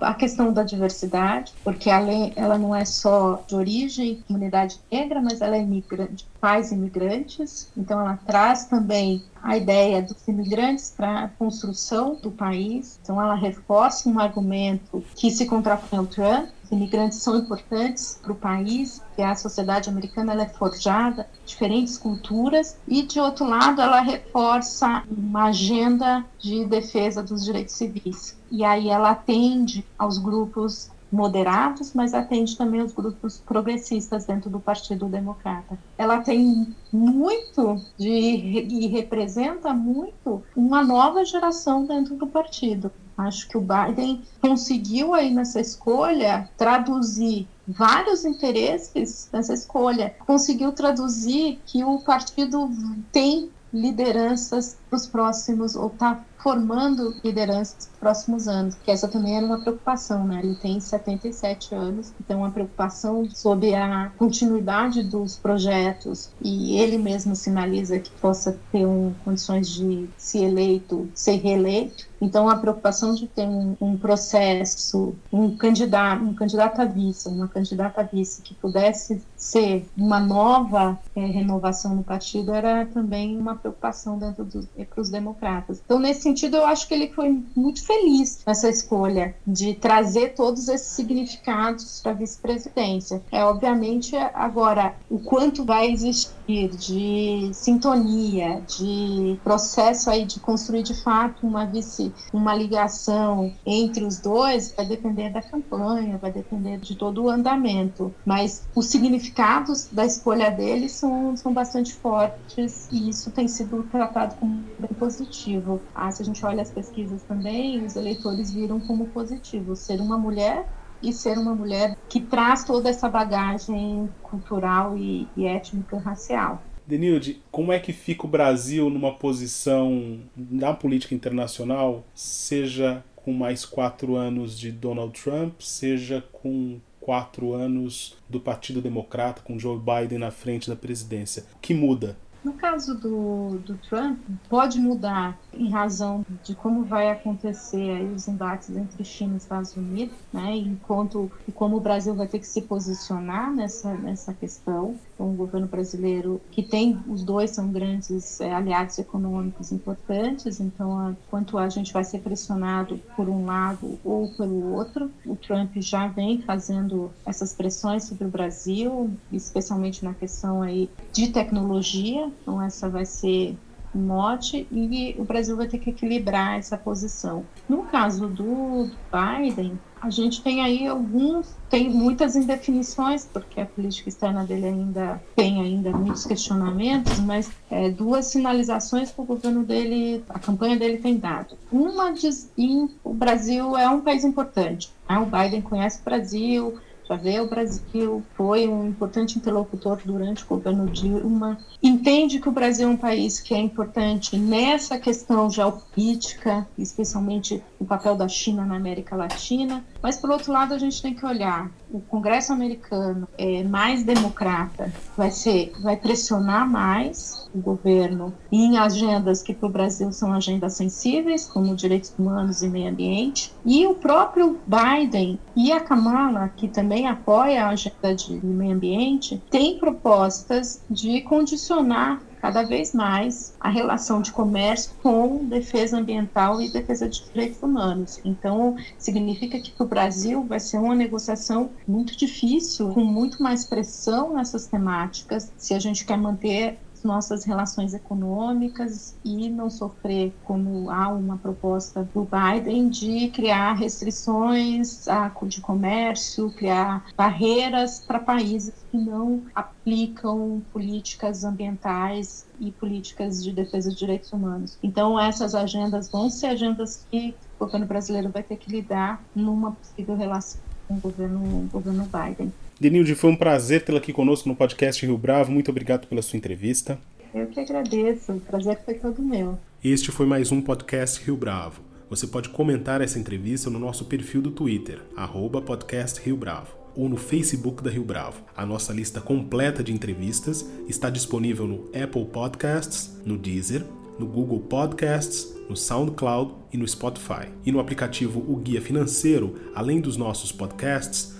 A 0.00 0.14
questão 0.14 0.52
da 0.52 0.64
diversidade, 0.64 1.52
porque 1.62 1.88
ela 1.88 2.58
não 2.58 2.74
é 2.74 2.84
só 2.84 3.44
de 3.46 3.54
origem, 3.54 4.20
comunidade 4.26 4.80
negra, 4.90 5.22
mas 5.22 5.40
ela 5.40 5.56
é 5.56 5.62
imigrante, 5.62 6.26
pais 6.40 6.72
imigrantes, 6.72 7.70
então 7.76 8.00
ela 8.00 8.18
traz 8.26 8.64
também 8.64 9.22
a 9.40 9.56
ideia 9.56 10.02
dos 10.02 10.26
imigrantes 10.26 10.92
para 10.94 11.20
a 11.20 11.28
construção 11.28 12.16
do 12.20 12.32
país, 12.32 12.98
então 13.00 13.22
ela 13.22 13.36
reforça 13.36 14.08
um 14.08 14.18
argumento 14.18 15.04
que 15.14 15.30
se 15.30 15.46
contrapõe 15.46 16.00
ao 16.00 16.06
Trump, 16.06 16.48
imigrantes 16.70 17.18
são 17.18 17.36
importantes 17.36 18.18
para 18.22 18.32
o 18.32 18.36
país, 18.36 19.02
que 19.16 19.22
a 19.22 19.34
sociedade 19.34 19.88
americana 19.88 20.32
ela 20.32 20.42
é 20.42 20.48
forjada, 20.48 21.28
diferentes 21.44 21.98
culturas, 21.98 22.76
e 22.86 23.02
de 23.02 23.18
outro 23.18 23.44
lado 23.44 23.80
ela 23.80 24.00
reforça 24.00 25.02
uma 25.10 25.46
agenda 25.46 26.24
de 26.38 26.64
defesa 26.64 27.22
dos 27.22 27.44
direitos 27.44 27.74
civis. 27.74 28.38
E 28.50 28.64
aí 28.64 28.88
ela 28.88 29.10
atende 29.10 29.84
aos 29.98 30.18
grupos 30.18 30.90
moderados, 31.10 31.92
mas 31.92 32.14
atende 32.14 32.56
também 32.56 32.80
os 32.80 32.92
grupos 32.92 33.42
progressistas 33.44 34.26
dentro 34.26 34.48
do 34.48 34.60
Partido 34.60 35.06
Democrata. 35.06 35.76
Ela 35.98 36.18
tem 36.18 36.74
muito 36.92 37.76
de 37.98 38.08
e 38.08 38.86
representa 38.86 39.74
muito 39.74 40.42
uma 40.54 40.84
nova 40.84 41.24
geração 41.24 41.84
dentro 41.84 42.14
do 42.16 42.26
partido. 42.26 42.92
Acho 43.26 43.48
que 43.48 43.58
o 43.58 43.60
Biden 43.60 44.22
conseguiu 44.40 45.14
aí 45.14 45.30
nessa 45.30 45.60
escolha 45.60 46.48
traduzir 46.56 47.48
vários 47.66 48.24
interesses 48.24 49.28
nessa 49.32 49.54
escolha. 49.54 50.14
Conseguiu 50.26 50.72
traduzir 50.72 51.60
que 51.66 51.84
o 51.84 52.00
partido 52.00 52.70
tem 53.12 53.50
lideranças 53.72 54.76
para 54.90 54.96
os 54.96 55.06
próximos, 55.06 55.76
ou 55.76 55.86
está 55.86 56.20
formando 56.42 57.14
lideranças 57.22 57.88
nos 57.88 57.98
próximos 57.98 58.48
anos, 58.48 58.74
que 58.82 58.90
essa 58.90 59.06
também 59.06 59.36
era 59.36 59.46
uma 59.46 59.60
preocupação, 59.60 60.26
né? 60.26 60.40
Ele 60.42 60.54
tem 60.54 60.80
77 60.80 61.74
anos, 61.74 62.12
então 62.20 62.40
uma 62.40 62.50
preocupação 62.50 63.28
sobre 63.30 63.74
a 63.74 64.10
continuidade 64.18 65.02
dos 65.02 65.36
projetos 65.36 66.30
e 66.40 66.78
ele 66.78 66.98
mesmo 66.98 67.36
sinaliza 67.36 67.98
que 67.98 68.10
possa 68.12 68.58
ter 68.72 68.86
um, 68.86 69.12
condições 69.24 69.68
de 69.68 70.08
se 70.16 70.38
eleito, 70.38 71.08
ser 71.14 71.36
reeleito. 71.36 72.08
Então, 72.20 72.50
a 72.50 72.56
preocupação 72.56 73.14
de 73.14 73.26
ter 73.26 73.46
um, 73.46 73.74
um, 73.80 73.96
processo, 73.96 75.14
um 75.32 75.56
candidato, 75.56 76.22
um 76.22 76.34
candidato 76.34 76.80
a 76.80 76.84
vice, 76.84 77.28
uma 77.28 77.48
candidata 77.48 78.02
a 78.02 78.04
vice 78.04 78.42
que 78.42 78.54
pudesse 78.54 79.22
ser 79.34 79.88
uma 79.96 80.20
nova 80.20 80.98
é, 81.16 81.24
renovação 81.24 81.94
no 81.96 82.02
partido 82.02 82.52
era 82.52 82.84
também 82.84 83.38
uma 83.38 83.54
preocupação 83.54 84.18
dentro 84.18 84.44
dos 84.84 85.00
para 85.00 85.02
os 85.02 85.10
democratas. 85.10 85.80
Então, 85.84 85.98
nesse 85.98 86.22
sentido, 86.22 86.56
eu 86.56 86.66
acho 86.66 86.86
que 86.86 86.94
ele 86.94 87.08
foi 87.08 87.42
muito 87.56 87.84
feliz 87.84 88.40
nessa 88.46 88.68
escolha 88.68 89.34
de 89.46 89.74
trazer 89.74 90.34
todos 90.34 90.68
esses 90.68 90.88
significados 90.88 92.00
para 92.02 92.12
a 92.12 92.14
vice-presidência. 92.14 93.22
É 93.32 93.44
obviamente 93.44 94.16
agora 94.34 94.94
o 95.08 95.18
quanto 95.18 95.64
vai 95.64 95.90
existir 95.90 96.68
de 96.68 97.50
sintonia, 97.52 98.62
de 98.62 99.38
processo 99.44 100.10
aí 100.10 100.24
de 100.24 100.40
construir 100.40 100.82
de 100.82 100.94
fato 100.94 101.46
uma 101.46 101.64
vice, 101.64 102.12
uma 102.32 102.54
ligação 102.54 103.52
entre 103.64 104.04
os 104.04 104.18
dois, 104.18 104.72
vai 104.76 104.86
depender 104.86 105.30
da 105.30 105.42
campanha, 105.42 106.18
vai 106.18 106.32
depender 106.32 106.78
de 106.78 106.96
todo 106.96 107.24
o 107.24 107.30
andamento. 107.30 108.12
Mas 108.24 108.66
os 108.74 108.86
significados 108.86 109.88
da 109.90 110.04
escolha 110.04 110.50
dele 110.50 110.88
são, 110.88 111.36
são 111.36 111.52
bastante 111.52 111.94
fortes 111.94 112.88
e 112.90 113.08
isso 113.08 113.30
tem 113.30 113.46
sido 113.46 113.82
tratado 113.84 114.34
como 114.36 114.62
bem 114.78 114.90
positivo. 114.98 115.80
Ah, 115.94 116.10
se 116.10 116.22
a 116.22 116.24
gente 116.24 116.44
olha 116.44 116.62
as 116.62 116.70
pesquisas 116.70 117.22
também, 117.22 117.84
os 117.84 117.96
eleitores 117.96 118.52
viram 118.52 118.80
como 118.80 119.08
positivo 119.08 119.74
ser 119.76 120.00
uma 120.00 120.18
mulher 120.18 120.66
e 121.02 121.12
ser 121.12 121.38
uma 121.38 121.54
mulher 121.54 121.96
que 122.08 122.20
traz 122.20 122.64
toda 122.64 122.88
essa 122.88 123.08
bagagem 123.08 124.08
cultural 124.22 124.96
e, 124.96 125.26
e 125.36 125.46
étnica 125.46 125.98
racial. 125.98 126.62
Denilde, 126.86 127.40
como 127.50 127.72
é 127.72 127.78
que 127.78 127.92
fica 127.92 128.26
o 128.26 128.28
Brasil 128.28 128.90
numa 128.90 129.14
posição 129.14 130.20
na 130.36 130.74
política 130.74 131.14
internacional, 131.14 132.04
seja 132.14 133.04
com 133.14 133.32
mais 133.32 133.64
quatro 133.64 134.16
anos 134.16 134.58
de 134.58 134.72
Donald 134.72 135.12
Trump, 135.20 135.60
seja 135.60 136.24
com 136.32 136.80
quatro 137.00 137.54
anos 137.54 138.16
do 138.28 138.40
Partido 138.40 138.80
Democrata, 138.80 139.42
com 139.42 139.58
Joe 139.58 139.78
Biden 139.78 140.18
na 140.18 140.30
frente 140.30 140.68
da 140.68 140.76
presidência? 140.76 141.44
O 141.54 141.58
que 141.60 141.72
muda? 141.72 142.16
No 142.42 142.54
caso 142.54 142.98
do, 142.98 143.58
do 143.58 143.76
Trump, 143.76 144.18
pode 144.48 144.78
mudar 144.80 145.38
em 145.52 145.70
razão 145.70 146.24
de 146.42 146.54
como 146.54 146.84
vai 146.84 147.10
acontecer 147.10 148.02
os 148.14 148.26
embates 148.28 148.74
entre 148.74 149.04
China 149.04 149.34
e 149.34 149.36
Estados 149.36 149.76
Unidos, 149.76 150.16
né, 150.32 150.56
enquanto 150.56 151.30
e 151.46 151.52
como 151.52 151.76
o 151.76 151.80
Brasil 151.80 152.14
vai 152.14 152.26
ter 152.26 152.38
que 152.38 152.46
se 152.46 152.62
posicionar 152.62 153.52
nessa, 153.52 153.94
nessa 153.94 154.32
questão. 154.32 154.96
Então, 155.14 155.30
o 155.30 155.36
governo 155.36 155.66
brasileiro, 155.66 156.40
que 156.50 156.62
tem, 156.62 156.98
os 157.06 157.22
dois 157.22 157.50
são 157.50 157.70
grandes 157.70 158.40
é, 158.40 158.54
aliados 158.54 158.98
econômicos 158.98 159.70
importantes, 159.70 160.60
então, 160.60 160.98
a, 160.98 161.12
quanto 161.30 161.58
a 161.58 161.68
gente 161.68 161.92
vai 161.92 162.04
ser 162.04 162.20
pressionado 162.20 162.98
por 163.14 163.28
um 163.28 163.44
lado 163.44 163.98
ou 164.02 164.32
pelo 164.34 164.72
outro, 164.72 165.10
o 165.26 165.36
Trump 165.36 165.72
já 165.76 166.06
vem 166.08 166.40
fazendo 166.40 167.10
essas 167.26 167.52
pressões 167.52 168.04
sobre 168.04 168.24
o 168.24 168.30
Brasil, 168.30 169.10
especialmente 169.30 170.04
na 170.04 170.14
questão 170.14 170.62
aí 170.62 170.88
de 171.12 171.28
tecnologia, 171.28 172.29
então 172.42 172.62
essa 172.62 172.88
vai 172.88 173.04
ser 173.04 173.56
o 173.94 173.98
mote 173.98 174.66
e 174.70 175.14
o 175.18 175.24
Brasil 175.24 175.56
vai 175.56 175.66
ter 175.66 175.78
que 175.78 175.90
equilibrar 175.90 176.58
essa 176.58 176.76
posição. 176.76 177.44
No 177.68 177.82
caso 177.84 178.28
do 178.28 178.88
Biden, 179.10 179.78
a 180.00 180.08
gente 180.08 180.42
tem 180.42 180.62
aí 180.62 180.86
alguns, 180.86 181.54
tem 181.68 181.90
muitas 181.90 182.34
indefinições, 182.34 183.28
porque 183.30 183.60
a 183.60 183.66
política 183.66 184.08
externa 184.08 184.44
dele 184.44 184.66
ainda 184.66 185.22
tem 185.36 185.60
ainda 185.60 185.90
muitos 185.90 186.24
questionamentos, 186.24 187.18
mas 187.20 187.50
é, 187.70 187.90
duas 187.90 188.26
sinalizações 188.26 189.10
que 189.10 189.20
o 189.20 189.24
governo 189.24 189.62
dele, 189.62 190.24
a 190.28 190.38
campanha 190.38 190.78
dele 190.78 190.98
tem 190.98 191.18
dado. 191.18 191.56
Uma 191.70 192.12
diz 192.12 192.50
que 192.56 192.88
o 193.04 193.12
Brasil 193.12 193.76
é 193.76 193.88
um 193.90 194.00
país 194.00 194.24
importante. 194.24 194.90
Né? 195.08 195.18
O 195.18 195.26
Biden 195.26 195.60
conhece 195.60 196.00
o 196.00 196.04
Brasil, 196.04 196.78
vê 197.16 197.40
o 197.40 197.48
Brasil, 197.48 198.22
foi 198.34 198.68
um 198.68 198.88
importante 198.88 199.38
interlocutor 199.38 200.00
durante 200.04 200.44
o 200.44 200.46
governo 200.46 200.88
Dilma, 200.88 201.58
entende 201.82 202.40
que 202.40 202.48
o 202.48 202.52
Brasil 202.52 202.88
é 202.88 202.90
um 202.90 202.96
país 202.96 203.40
que 203.40 203.54
é 203.54 203.58
importante 203.58 204.38
nessa 204.38 204.98
questão 204.98 205.50
geopolítica, 205.50 206.66
especialmente 206.78 207.62
o 207.80 207.84
papel 207.86 208.14
da 208.14 208.28
China 208.28 208.64
na 208.66 208.76
América 208.76 209.16
Latina, 209.16 209.82
mas 210.02 210.18
por 210.18 210.30
outro 210.30 210.52
lado 210.52 210.74
a 210.74 210.78
gente 210.78 211.00
tem 211.00 211.14
que 211.14 211.24
olhar. 211.24 211.70
O 211.90 211.98
Congresso 211.98 212.52
americano 212.52 213.26
é 213.38 213.64
mais 213.64 214.04
democrata, 214.04 214.92
vai 215.16 215.30
ser, 215.30 215.72
vai 215.80 215.96
pressionar 215.96 216.68
mais 216.68 217.48
o 217.54 217.58
governo 217.58 218.32
em 218.52 218.76
agendas 218.76 219.42
que 219.42 219.54
para 219.54 219.66
o 219.66 219.72
Brasil 219.72 220.12
são 220.12 220.32
agendas 220.32 220.74
sensíveis, 220.74 221.46
como 221.46 221.74
direitos 221.74 222.14
humanos 222.16 222.62
e 222.62 222.68
meio 222.68 222.90
ambiente, 222.90 223.52
e 223.64 223.86
o 223.86 223.94
próprio 223.94 224.60
Biden 224.66 225.38
e 225.56 225.72
a 225.72 225.80
Kamala, 225.80 226.52
que 226.56 226.68
também 226.68 227.08
apoia 227.08 227.64
a 227.64 227.70
agenda 227.70 228.14
de 228.14 228.34
meio 228.44 228.74
ambiente, 228.74 229.42
tem 229.50 229.78
propostas 229.78 230.82
de 230.88 231.22
condicionar 231.22 232.20
cada 232.40 232.62
vez 232.62 232.92
mais 232.92 233.54
a 233.60 233.68
relação 233.68 234.22
de 234.22 234.32
comércio 234.32 234.92
com 235.02 235.44
defesa 235.44 235.98
ambiental 235.98 236.60
e 236.60 236.70
defesa 236.70 237.08
de 237.08 237.22
direitos 237.24 237.62
humanos. 237.62 238.20
Então, 238.24 238.76
significa 238.98 239.58
que 239.60 239.70
para 239.72 239.84
o 239.84 239.88
Brasil 239.88 240.44
vai 240.44 240.58
ser 240.58 240.78
uma 240.78 240.94
negociação 240.94 241.70
muito 241.86 242.16
difícil, 242.16 242.88
com 242.90 243.04
muito 243.04 243.42
mais 243.42 243.64
pressão 243.64 244.34
nessas 244.34 244.66
temáticas, 244.66 245.52
se 245.56 245.74
a 245.74 245.78
gente 245.78 246.04
quer 246.04 246.16
manter 246.16 246.78
nossas 247.02 247.44
relações 247.44 247.94
econômicas 247.94 249.16
e 249.24 249.48
não 249.48 249.70
sofrer, 249.70 250.34
como 250.44 250.90
há 250.90 251.08
uma 251.08 251.38
proposta 251.38 252.04
do 252.14 252.26
Biden, 252.26 252.88
de 252.88 253.28
criar 253.28 253.74
restrições 253.74 255.06
de 255.46 255.60
comércio, 255.60 256.50
criar 256.52 257.06
barreiras 257.16 258.00
para 258.00 258.18
países 258.18 258.74
que 258.90 258.98
não 258.98 259.44
aplicam 259.54 260.62
políticas 260.72 261.44
ambientais 261.44 262.46
e 262.58 262.72
políticas 262.72 263.42
de 263.42 263.52
defesa 263.52 263.90
de 263.90 263.96
direitos 263.96 264.32
humanos. 264.32 264.78
Então, 264.82 265.18
essas 265.18 265.54
agendas 265.54 266.10
vão 266.10 266.28
ser 266.28 266.48
agendas 266.48 267.06
que 267.10 267.34
o 267.58 267.64
governo 267.64 267.86
brasileiro 267.86 268.30
vai 268.30 268.42
ter 268.42 268.56
que 268.56 268.70
lidar 268.70 269.22
numa 269.34 269.72
possível 269.72 270.16
relação 270.16 270.60
com 270.86 270.96
o 270.96 271.00
governo, 271.00 271.64
o 271.64 271.68
governo 271.68 272.06
Biden. 272.06 272.52
Denilde, 272.80 273.14
foi 273.14 273.28
um 273.28 273.36
prazer 273.36 273.84
tê-la 273.84 273.98
aqui 273.98 274.10
conosco 274.10 274.48
no 274.48 274.56
podcast 274.56 275.04
Rio 275.04 275.18
Bravo. 275.18 275.52
Muito 275.52 275.70
obrigado 275.70 276.06
pela 276.06 276.22
sua 276.22 276.38
entrevista. 276.38 276.98
Eu 277.34 277.46
que 277.46 277.60
agradeço. 277.60 278.32
O 278.32 278.40
prazer 278.40 278.80
foi 278.82 278.94
todo 278.94 279.20
meu. 279.20 279.58
Este 279.84 280.10
foi 280.10 280.24
mais 280.24 280.50
um 280.50 280.62
podcast 280.62 281.22
Rio 281.22 281.36
Bravo. 281.36 281.82
Você 282.08 282.26
pode 282.26 282.48
comentar 282.48 283.02
essa 283.02 283.18
entrevista 283.18 283.68
no 283.68 283.78
nosso 283.78 284.06
perfil 284.06 284.40
do 284.40 284.50
Twitter, 284.50 284.98
arroba 285.14 285.60
podcast 285.60 286.22
Rio 286.24 286.38
Bravo, 286.38 286.74
ou 286.96 287.06
no 287.06 287.18
Facebook 287.18 287.82
da 287.82 287.90
Rio 287.90 288.02
Bravo. 288.02 288.42
A 288.56 288.64
nossa 288.64 288.94
lista 288.94 289.20
completa 289.20 289.84
de 289.84 289.92
entrevistas 289.92 290.66
está 290.88 291.10
disponível 291.10 291.66
no 291.66 291.90
Apple 291.94 292.24
Podcasts, 292.32 293.14
no 293.26 293.36
Deezer, 293.36 293.84
no 294.18 294.26
Google 294.26 294.60
Podcasts, 294.60 295.54
no 295.68 295.76
SoundCloud 295.76 296.54
e 296.72 296.78
no 296.78 296.88
Spotify. 296.88 297.46
E 297.62 297.70
no 297.70 297.78
aplicativo 297.78 298.42
O 298.48 298.56
Guia 298.56 298.80
Financeiro, 298.80 299.54
além 299.74 300.00
dos 300.00 300.16
nossos 300.16 300.50
podcasts, 300.50 301.39